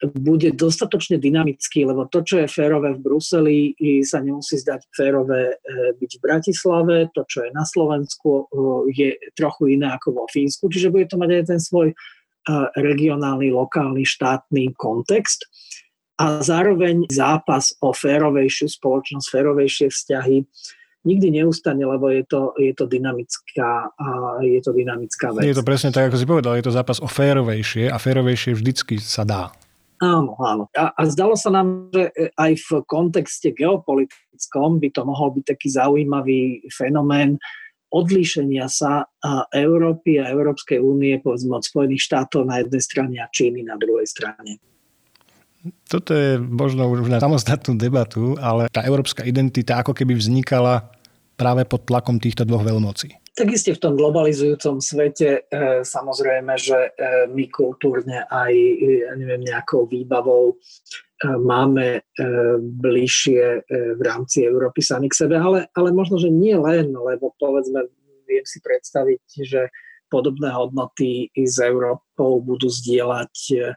bude 0.02 0.50
dostatočne 0.50 1.22
dynamický, 1.22 1.86
lebo 1.86 2.10
to, 2.10 2.26
čo 2.26 2.42
je 2.42 2.50
férové 2.50 2.90
v 2.98 3.02
Bruseli, 3.06 3.58
sa 4.02 4.18
nemusí 4.18 4.58
zdať 4.58 4.90
férové 4.90 5.54
e, 5.54 5.94
byť 5.96 6.10
v 6.18 6.22
Bratislave, 6.22 6.96
to, 7.14 7.22
čo 7.24 7.46
je 7.46 7.50
na 7.54 7.62
Slovensku, 7.62 8.28
e, 8.28 8.44
je 8.92 9.08
trochu 9.38 9.78
iné 9.78 9.94
ako 9.94 10.22
vo 10.22 10.24
Fínsku, 10.28 10.66
čiže 10.68 10.90
bude 10.90 11.06
to 11.06 11.16
mať 11.16 11.30
aj 11.30 11.44
ten 11.48 11.62
svoj 11.62 11.90
regionálny, 12.74 13.54
lokálny, 13.54 14.02
štátny 14.02 14.74
kontext 14.74 15.46
a 16.20 16.44
zároveň 16.44 17.08
zápas 17.08 17.72
o 17.80 17.96
férovejšiu 17.96 18.68
spoločnosť, 18.68 19.26
férovejšie 19.32 19.86
vzťahy 19.88 20.36
nikdy 21.02 21.42
neustane, 21.42 21.82
lebo 21.82 22.10
je 22.14 22.22
to, 22.30 22.54
je 22.58 22.70
to, 22.78 22.86
dynamická, 22.86 23.90
je 24.38 24.60
to 24.62 24.70
dynamická 24.70 25.34
vec. 25.34 25.42
Je 25.42 25.58
to 25.58 25.66
presne 25.66 25.90
tak, 25.90 26.10
ako 26.10 26.16
si 26.18 26.26
povedal, 26.30 26.54
je 26.54 26.66
to 26.66 26.74
zápas 26.74 27.02
o 27.02 27.10
férovejšie 27.10 27.90
a 27.90 27.98
férovejšie 27.98 28.54
vždycky 28.54 29.02
sa 29.02 29.26
dá. 29.26 29.50
Áno, 30.02 30.34
áno. 30.42 30.66
A, 30.74 30.94
a 30.94 31.02
zdalo 31.06 31.38
sa 31.38 31.50
nám, 31.54 31.90
že 31.94 32.10
aj 32.34 32.52
v 32.58 32.68
kontexte 32.90 33.54
geopolitickom 33.54 34.82
by 34.82 34.88
to 34.90 35.02
mohol 35.06 35.30
byť 35.30 35.44
taký 35.46 35.70
zaujímavý 35.70 36.66
fenomén 36.74 37.38
odlíšenia 37.92 38.66
sa 38.66 39.06
Európy 39.52 40.18
a 40.18 40.32
Európskej 40.32 40.80
únie 40.80 41.20
povedzme 41.20 41.60
od 41.60 41.66
Spojených 41.66 42.02
štátov 42.08 42.48
na 42.48 42.64
jednej 42.64 42.82
strane 42.82 43.16
a 43.20 43.30
Číny 43.30 43.62
na 43.62 43.78
druhej 43.78 44.08
strane. 44.08 44.58
Toto 45.86 46.10
je 46.10 46.42
možno 46.42 46.90
už 46.90 47.06
na 47.06 47.22
samostatnú 47.22 47.78
debatu, 47.78 48.34
ale 48.42 48.66
tá 48.66 48.82
európska 48.82 49.22
identita 49.22 49.78
ako 49.78 49.94
keby 49.94 50.18
vznikala 50.18 50.90
práve 51.38 51.62
pod 51.66 51.86
tlakom 51.86 52.18
týchto 52.18 52.42
dvoch 52.42 52.66
veľmocí. 52.66 53.14
Tak 53.32 53.48
iste 53.48 53.72
v 53.72 53.80
tom 53.80 53.96
globalizujúcom 53.96 54.84
svete 54.84 55.48
e, 55.48 55.80
samozrejme, 55.80 56.52
že 56.60 56.76
e, 56.76 56.90
my 57.32 57.48
kultúrne 57.48 58.28
aj 58.28 58.52
ja 59.08 59.12
neviem, 59.16 59.40
nejakou 59.40 59.88
výbavou 59.88 60.52
e, 60.52 60.54
máme 61.40 61.86
e, 61.96 62.00
bližšie 62.60 63.40
e, 63.40 63.60
v 63.96 64.02
rámci 64.04 64.44
Európy 64.44 64.84
sami 64.84 65.08
k 65.08 65.24
sebe, 65.24 65.40
ale, 65.40 65.72
ale 65.72 65.96
možno, 65.96 66.20
že 66.20 66.28
nie 66.28 66.52
len, 66.52 66.92
lebo 66.92 67.32
povedzme, 67.40 67.88
viem 68.28 68.44
si 68.44 68.60
predstaviť, 68.60 69.24
že 69.48 69.72
podobné 70.12 70.52
hodnoty 70.52 71.32
s 71.32 71.56
Európou 71.56 72.44
budú 72.44 72.68
zdieľať 72.68 73.34
e, 73.56 73.72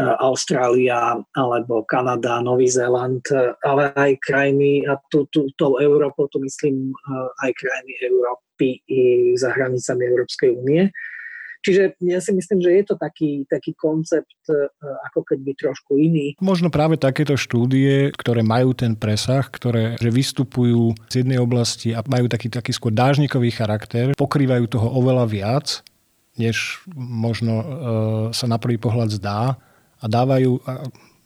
Austrália 0.00 1.20
alebo 1.36 1.84
Kanada, 1.84 2.40
Nový 2.40 2.64
Zéland, 2.64 3.20
ale 3.60 3.92
aj 3.92 4.12
krajiny, 4.24 4.88
a 4.88 4.96
tu, 5.12 5.28
tu, 5.28 5.52
tou 5.60 5.76
Európou, 5.76 6.32
tu 6.32 6.40
myslím 6.40 6.96
aj 7.44 7.52
krajiny 7.52 7.92
Európy 8.08 8.80
i 8.88 9.02
za 9.36 9.52
hranicami 9.52 10.02
Európskej 10.08 10.50
únie. 10.56 10.88
Čiže 11.62 11.94
ja 12.02 12.18
si 12.18 12.34
myslím, 12.34 12.58
že 12.58 12.74
je 12.74 12.84
to 12.90 12.96
taký, 12.98 13.46
taký 13.46 13.70
koncept 13.78 14.34
ako 15.12 15.22
keby 15.22 15.54
trošku 15.54 15.94
iný. 15.94 16.34
Možno 16.42 16.74
práve 16.74 16.98
takéto 16.98 17.38
štúdie, 17.38 18.10
ktoré 18.18 18.42
majú 18.42 18.74
ten 18.74 18.98
presah, 18.98 19.46
ktoré 19.46 19.94
že 20.02 20.10
vystupujú 20.10 20.98
z 21.06 21.22
jednej 21.22 21.38
oblasti 21.38 21.94
a 21.94 22.02
majú 22.02 22.26
taký, 22.26 22.50
taký 22.50 22.74
skôr 22.74 22.90
dážnikový 22.90 23.54
charakter, 23.54 24.10
pokrývajú 24.18 24.74
toho 24.74 24.90
oveľa 24.90 25.24
viac, 25.30 25.66
než 26.34 26.82
možno 26.98 27.52
e, 27.54 27.64
sa 28.34 28.50
na 28.50 28.58
prvý 28.58 28.82
pohľad 28.82 29.14
zdá 29.14 29.54
a 30.02 30.06
dávajú 30.10 30.58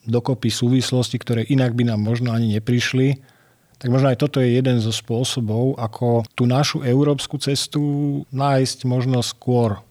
dokopy 0.06 0.52
súvislosti, 0.52 1.18
ktoré 1.18 1.42
inak 1.48 1.74
by 1.74 1.90
nám 1.90 2.00
možno 2.00 2.30
ani 2.30 2.60
neprišli, 2.60 3.18
tak 3.76 3.92
možno 3.92 4.08
aj 4.08 4.20
toto 4.22 4.40
je 4.40 4.56
jeden 4.56 4.80
zo 4.80 4.94
spôsobov, 4.94 5.76
ako 5.76 6.24
tú 6.32 6.48
našu 6.48 6.80
európsku 6.80 7.36
cestu 7.36 7.82
nájsť 8.32 8.88
možno 8.88 9.20
skôr 9.20 9.84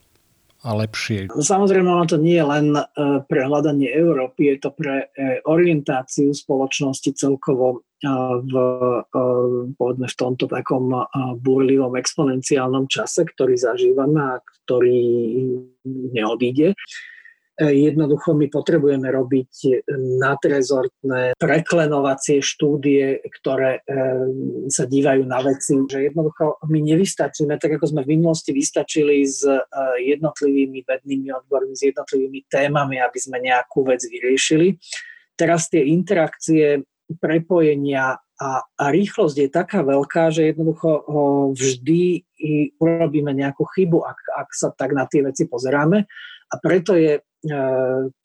a 0.66 0.74
lepšie. 0.74 1.30
Samozrejme, 1.30 1.86
ono 1.86 2.10
to 2.10 2.18
nie 2.18 2.42
je 2.42 2.46
len 2.50 2.74
e, 2.74 2.82
pre 3.30 3.46
hľadanie 3.46 3.86
Európy, 3.86 4.58
je 4.58 4.66
to 4.66 4.74
pre 4.74 5.14
e, 5.14 5.38
orientáciu 5.46 6.34
spoločnosti 6.34 7.14
celkovo 7.14 7.86
e, 8.02 8.10
v, 8.50 8.54
povedzme, 9.78 10.10
v 10.10 10.18
tomto 10.18 10.50
takom 10.50 10.90
burlivom 11.46 11.94
exponenciálnom 11.94 12.90
čase, 12.90 13.30
ktorý 13.30 13.54
zažívame 13.54 14.18
a 14.18 14.42
ktorý 14.66 14.98
neodíde. 15.86 16.74
Jednoducho 17.56 18.36
my 18.36 18.52
potrebujeme 18.52 19.08
robiť 19.08 19.88
nadrezortné 20.20 21.40
preklenovacie 21.40 22.44
štúdie, 22.44 23.24
ktoré 23.32 23.80
eh, 23.80 24.28
sa 24.68 24.84
dívajú 24.84 25.24
na 25.24 25.40
veci, 25.40 25.80
že 25.88 26.12
jednoducho 26.12 26.60
my 26.68 26.80
nevystačíme, 26.84 27.56
tak 27.56 27.80
ako 27.80 27.96
sme 27.96 28.04
v 28.04 28.20
minulosti 28.20 28.52
vystačili 28.52 29.24
s 29.24 29.48
eh, 29.48 29.64
jednotlivými 30.04 30.84
vednými 30.84 31.32
odbormi, 31.32 31.80
s 31.80 31.88
jednotlivými 31.88 32.44
témami, 32.52 33.00
aby 33.00 33.20
sme 33.24 33.40
nejakú 33.40 33.88
vec 33.88 34.04
vyriešili. 34.04 34.76
Teraz 35.40 35.72
tie 35.72 35.88
interakcie, 35.88 36.84
prepojenia 37.24 38.20
a, 38.36 38.52
a 38.68 38.86
rýchlosť 38.92 39.48
je 39.48 39.50
taká 39.54 39.80
veľká, 39.86 40.28
že 40.28 40.52
jednoducho 40.52 41.08
vždy 41.56 42.26
urobíme 42.82 43.32
nejakú 43.32 43.64
chybu, 43.64 44.04
ak, 44.04 44.20
ak 44.44 44.50
sa 44.52 44.74
tak 44.76 44.92
na 44.92 45.08
tie 45.08 45.24
veci 45.24 45.48
pozeráme. 45.48 46.04
A 46.50 46.56
preto 46.60 46.98
je 46.98 47.22
E, 47.22 47.35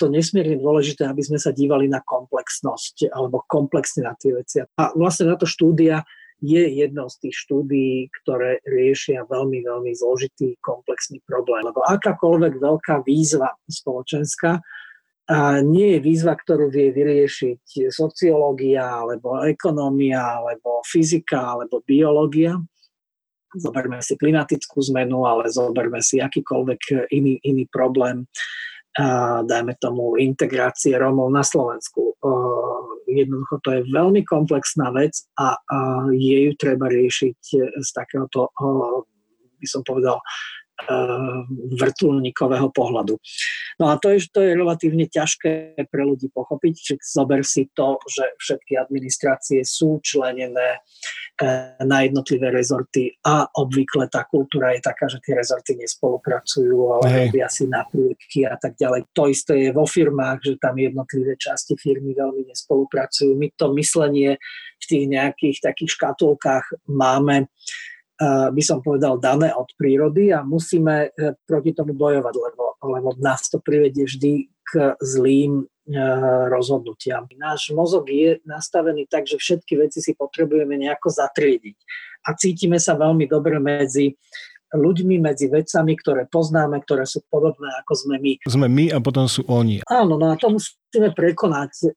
to 0.00 0.04
nesmierne 0.09 0.56
dôležité, 0.56 1.04
aby 1.04 1.20
sme 1.20 1.37
sa 1.37 1.52
dívali 1.52 1.87
na 1.92 2.00
komplexnosť 2.00 3.12
alebo 3.12 3.44
komplexne 3.44 4.09
na 4.09 4.16
tie 4.16 4.33
veci. 4.33 4.64
A 4.64 4.83
vlastne 4.96 5.28
na 5.28 5.37
to 5.37 5.44
štúdia 5.44 6.00
je 6.40 6.64
jednou 6.80 7.04
z 7.12 7.28
tých 7.28 7.37
štúdií, 7.37 8.09
ktoré 8.22 8.64
riešia 8.64 9.28
veľmi, 9.28 9.61
veľmi 9.61 9.92
zložitý, 9.92 10.56
komplexný 10.64 11.20
problém. 11.28 11.68
Lebo 11.68 11.85
akákoľvek 11.85 12.56
veľká 12.56 13.04
výzva 13.04 13.52
spoločenská 13.68 14.56
a 15.30 15.61
nie 15.61 15.94
je 15.94 16.00
výzva, 16.00 16.35
ktorú 16.35 16.72
vie 16.72 16.90
vyriešiť 16.90 17.92
sociológia, 17.92 18.83
alebo 18.83 19.38
ekonómia, 19.46 20.42
alebo 20.42 20.83
fyzika, 20.83 21.54
alebo 21.54 21.85
biológia. 21.85 22.59
Zoberme 23.54 24.00
si 24.02 24.18
klimatickú 24.18 24.80
zmenu, 24.90 25.28
ale 25.28 25.52
zoberme 25.52 26.02
si 26.02 26.18
akýkoľvek 26.18 27.12
iný, 27.14 27.38
iný 27.46 27.68
problém 27.70 28.26
dajme 29.46 29.74
tomu 29.79 30.18
integrácie 30.18 30.98
Rómov 30.98 31.31
na 31.31 31.46
Slovensku. 31.46 32.14
Jednoducho 33.11 33.59
to 33.62 33.70
je 33.74 33.90
veľmi 33.90 34.22
komplexná 34.26 34.90
vec 34.94 35.14
a, 35.38 35.59
je 36.14 36.50
ju 36.50 36.53
treba 36.59 36.87
riešiť 36.90 37.38
z 37.81 37.88
takéhoto, 37.94 38.50
by 39.59 39.66
som 39.66 39.83
povedal, 39.83 40.22
vrtulníkového 41.77 42.69
pohľadu. 42.73 43.14
No 43.81 43.93
a 43.93 43.99
to 44.01 44.12
je, 44.12 44.25
to 44.33 44.40
je 44.40 44.57
relatívne 44.57 45.07
ťažké 45.09 45.77
pre 45.88 46.03
ľudí 46.05 46.33
pochopiť, 46.33 46.73
čiže 46.77 46.95
zober 47.01 47.45
si 47.45 47.69
to, 47.73 48.01
že 48.09 48.37
všetky 48.40 48.77
administrácie 48.81 49.61
sú 49.64 50.01
členené 50.01 50.81
na 51.81 52.05
jednotlivé 52.05 52.53
rezorty 52.53 53.16
a 53.25 53.49
obvykle 53.57 54.12
tá 54.12 54.29
kultúra 54.29 54.77
je 54.77 54.85
taká, 54.85 55.09
že 55.09 55.25
tie 55.25 55.33
rezorty 55.33 55.73
nespolupracujú, 55.81 57.01
ale 57.01 57.05
hey. 57.09 57.16
robia 57.27 57.49
si 57.49 57.64
napriekky 57.64 58.45
a 58.45 58.61
tak 58.61 58.77
ďalej. 58.77 59.09
To 59.16 59.25
isté 59.25 59.69
je 59.69 59.71
vo 59.73 59.88
firmách, 59.88 60.45
že 60.45 60.61
tam 60.61 60.77
jednotlivé 60.77 61.40
časti 61.40 61.81
firmy 61.81 62.12
veľmi 62.12 62.45
nespolupracujú. 62.45 63.33
My 63.40 63.49
to 63.57 63.73
myslenie 63.81 64.37
v 64.81 64.85
tých 64.85 65.05
nejakých 65.09 65.57
takých 65.64 65.97
škatulkách 65.97 66.93
máme 66.93 67.49
by 68.52 68.62
som 68.62 68.85
povedal, 68.85 69.16
dané 69.16 69.48
od 69.56 69.72
prírody 69.80 70.28
a 70.28 70.44
musíme 70.44 71.09
e, 71.09 71.33
proti 71.48 71.72
tomu 71.72 71.96
bojovať, 71.96 72.35
lebo, 72.37 72.64
lebo 72.85 73.09
nás 73.16 73.48
to 73.48 73.64
privedie 73.64 74.04
vždy 74.04 74.52
k 74.70 74.94
zlým 75.00 75.64
rozhodnutiam. 76.46 77.26
Náš 77.35 77.74
mozog 77.74 78.06
je 78.06 78.38
nastavený 78.46 79.11
tak, 79.11 79.26
že 79.26 79.42
všetky 79.42 79.74
veci 79.74 79.98
si 79.98 80.14
potrebujeme 80.14 80.78
nejako 80.78 81.11
zatriediť. 81.11 81.76
A 82.30 82.38
cítime 82.38 82.78
sa 82.78 82.94
veľmi 82.94 83.26
dobre 83.26 83.59
medzi 83.59 84.14
ľuďmi, 84.74 85.18
medzi 85.18 85.50
vecami, 85.50 85.98
ktoré 85.98 86.30
poznáme, 86.30 86.78
ktoré 86.87 87.02
sú 87.06 87.26
podobné 87.26 87.68
ako 87.83 87.92
sme 87.94 88.16
my. 88.22 88.33
Sme 88.46 88.66
my 88.70 88.85
a 88.94 88.98
potom 89.02 89.26
sú 89.26 89.42
oni. 89.50 89.83
Áno, 89.90 90.14
no 90.14 90.30
a 90.30 90.38
to 90.38 90.54
musíme 90.54 91.11
prekonať 91.14 91.72
e, 91.83 91.88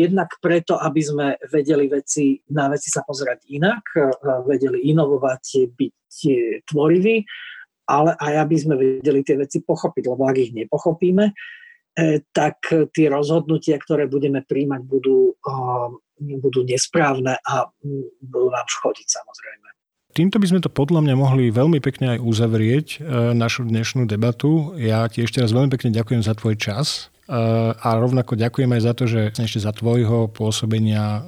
jednak 0.00 0.32
preto, 0.40 0.80
aby 0.80 1.00
sme 1.00 1.26
vedeli 1.52 1.88
veci, 1.88 2.40
na 2.52 2.72
veci 2.72 2.88
sa 2.88 3.04
pozerať 3.04 3.44
inak, 3.52 3.84
e, 3.96 4.00
vedeli 4.48 4.88
inovovať, 4.92 5.44
byť 5.76 6.12
e, 6.28 6.36
tvoriví, 6.64 7.16
ale 7.86 8.16
aj 8.16 8.34
aby 8.48 8.56
sme 8.56 8.74
vedeli 8.74 9.20
tie 9.22 9.36
veci 9.38 9.62
pochopiť, 9.62 10.04
lebo 10.10 10.26
ak 10.26 10.36
ich 10.40 10.52
nepochopíme, 10.56 11.30
tak 12.36 12.60
tie 12.92 13.08
rozhodnutia, 13.08 13.80
ktoré 13.80 14.04
budeme 14.04 14.44
príjmať, 14.44 14.84
budú, 14.84 15.32
budú 16.44 16.60
nesprávne 16.68 17.40
a 17.40 17.64
budú 18.20 18.48
nám 18.52 18.68
škodiť 18.68 19.06
samozrejme. 19.08 19.65
Týmto 20.16 20.40
by 20.40 20.48
sme 20.48 20.64
to 20.64 20.72
podľa 20.72 21.04
mňa 21.04 21.12
mohli 21.12 21.52
veľmi 21.52 21.76
pekne 21.84 22.16
aj 22.16 22.24
uzavrieť, 22.24 22.86
e, 22.96 22.98
našu 23.36 23.68
dnešnú 23.68 24.08
debatu. 24.08 24.72
Ja 24.80 25.04
ti 25.12 25.20
ešte 25.20 25.44
raz 25.44 25.52
veľmi 25.52 25.68
pekne 25.68 25.92
ďakujem 25.92 26.24
za 26.24 26.32
tvoj 26.32 26.56
čas 26.56 27.12
e, 27.28 27.36
a 27.68 27.88
rovnako 28.00 28.32
ďakujem 28.32 28.72
aj 28.72 28.80
za 28.80 28.92
to, 28.96 29.04
že 29.04 29.36
ešte 29.36 29.60
za 29.60 29.76
tvojho 29.76 30.32
pôsobenia 30.32 31.20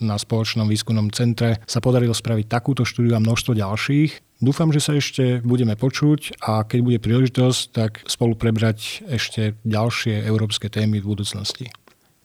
na 0.00 0.16
spoločnom 0.16 0.64
výskumnom 0.64 1.12
centre 1.12 1.60
sa 1.68 1.84
podarilo 1.84 2.16
spraviť 2.16 2.48
takúto 2.48 2.88
štúdiu 2.88 3.12
a 3.12 3.20
množstvo 3.20 3.52
ďalších. 3.52 4.40
Dúfam, 4.40 4.72
že 4.72 4.80
sa 4.80 4.96
ešte 4.96 5.44
budeme 5.44 5.76
počuť 5.76 6.40
a 6.40 6.64
keď 6.64 6.80
bude 6.80 6.98
príležitosť, 7.04 7.60
tak 7.68 8.00
spolu 8.08 8.32
prebrať 8.32 9.04
ešte 9.12 9.60
ďalšie 9.68 10.24
európske 10.24 10.72
témy 10.72 11.04
v 11.04 11.20
budúcnosti. 11.20 11.68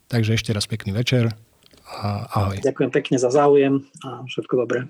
Takže 0.07 0.39
ešte 0.39 0.55
raz 0.55 0.71
pekný 0.71 0.95
večer 0.95 1.35
a 1.83 2.31
ahoj. 2.31 2.63
Ďakujem 2.63 2.91
pekne 2.95 3.19
za 3.19 3.27
záujem 3.27 3.83
a 4.07 4.23
všetko 4.23 4.55
dobré. 4.55 4.87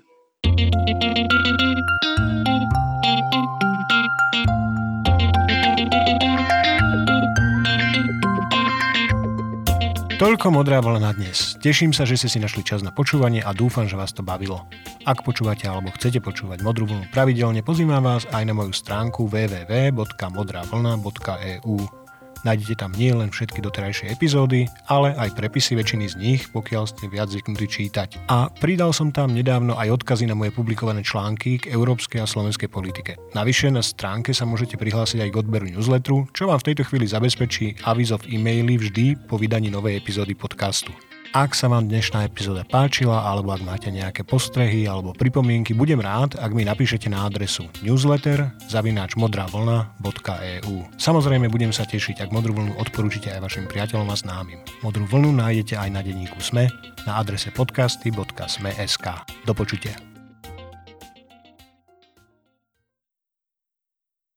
Toľko 10.18 10.50
modrá 10.50 10.82
vlna 10.82 10.98
na 10.98 11.14
dnes. 11.14 11.54
Teším 11.62 11.94
sa, 11.94 12.02
že 12.02 12.18
ste 12.18 12.26
si 12.26 12.42
našli 12.42 12.66
čas 12.66 12.82
na 12.82 12.90
počúvanie 12.90 13.38
a 13.38 13.54
dúfam, 13.54 13.86
že 13.86 13.94
vás 13.94 14.10
to 14.10 14.26
bavilo. 14.26 14.66
Ak 15.06 15.22
počúvate 15.22 15.70
alebo 15.70 15.94
chcete 15.94 16.18
počúvať 16.18 16.58
modrú 16.66 16.90
vlnu 16.90 17.06
pravidelne, 17.14 17.62
pozývam 17.62 18.02
vás 18.02 18.26
aj 18.34 18.50
na 18.50 18.52
moju 18.58 18.74
stránku 18.74 19.30
www.modravlna.eu. 19.30 21.97
Nájdete 22.46 22.74
tam 22.78 22.94
nie 22.94 23.10
len 23.10 23.32
všetky 23.32 23.58
doterajšie 23.64 24.14
epizódy, 24.14 24.70
ale 24.86 25.14
aj 25.18 25.34
prepisy 25.34 25.74
väčšiny 25.74 26.06
z 26.10 26.14
nich, 26.20 26.42
pokiaľ 26.52 26.84
ste 26.86 27.10
viac 27.10 27.32
zvyknutí 27.32 27.66
čítať. 27.66 28.30
A 28.30 28.52
pridal 28.52 28.94
som 28.94 29.10
tam 29.10 29.34
nedávno 29.34 29.74
aj 29.74 30.02
odkazy 30.02 30.28
na 30.28 30.38
moje 30.38 30.54
publikované 30.54 31.02
články 31.02 31.58
k 31.58 31.74
európskej 31.74 32.22
a 32.22 32.30
slovenskej 32.30 32.70
politike. 32.70 33.18
Navyše 33.34 33.74
na 33.74 33.82
stránke 33.82 34.30
sa 34.36 34.46
môžete 34.46 34.78
prihlásiť 34.78 35.24
aj 35.24 35.30
k 35.34 35.38
odberu 35.40 35.66
newsletteru, 35.66 36.30
čo 36.36 36.46
vám 36.46 36.60
v 36.62 36.66
tejto 36.72 36.86
chvíli 36.86 37.06
zabezpečí 37.08 37.82
avizo 37.88 38.20
v 38.22 38.38
e-maili 38.38 38.78
vždy 38.78 39.06
po 39.26 39.40
vydaní 39.40 39.72
novej 39.72 39.98
epizódy 39.98 40.36
podcastu. 40.36 41.07
Ak 41.36 41.52
sa 41.52 41.68
vám 41.68 41.92
dnešná 41.92 42.24
epizóda 42.24 42.64
páčila, 42.64 43.20
alebo 43.28 43.52
ak 43.52 43.60
máte 43.60 43.92
nejaké 43.92 44.24
postrehy 44.24 44.88
alebo 44.88 45.12
pripomienky, 45.12 45.76
budem 45.76 46.00
rád, 46.00 46.40
ak 46.40 46.56
mi 46.56 46.64
napíšete 46.64 47.12
na 47.12 47.28
adresu 47.28 47.68
newsletter 47.84 48.48
zavináč 48.72 49.12
modravlna.eu. 49.12 50.76
Samozrejme 50.96 51.52
budem 51.52 51.68
sa 51.68 51.84
tešiť, 51.84 52.24
ak 52.24 52.32
Modrú 52.32 52.56
vlnu 52.56 52.80
odporúčite 52.80 53.28
aj 53.28 53.44
vašim 53.44 53.68
priateľom 53.68 54.08
a 54.08 54.16
známym. 54.16 54.60
Modrú 54.80 55.04
vlnu 55.04 55.36
nájdete 55.36 55.76
aj 55.76 55.90
na 55.92 56.00
denníku 56.00 56.40
SME 56.40 56.72
na 57.04 57.20
adrese 57.20 57.52
podcasty.sme.sk. 57.52 59.06
Do 59.44 59.52
počutia. 59.52 60.17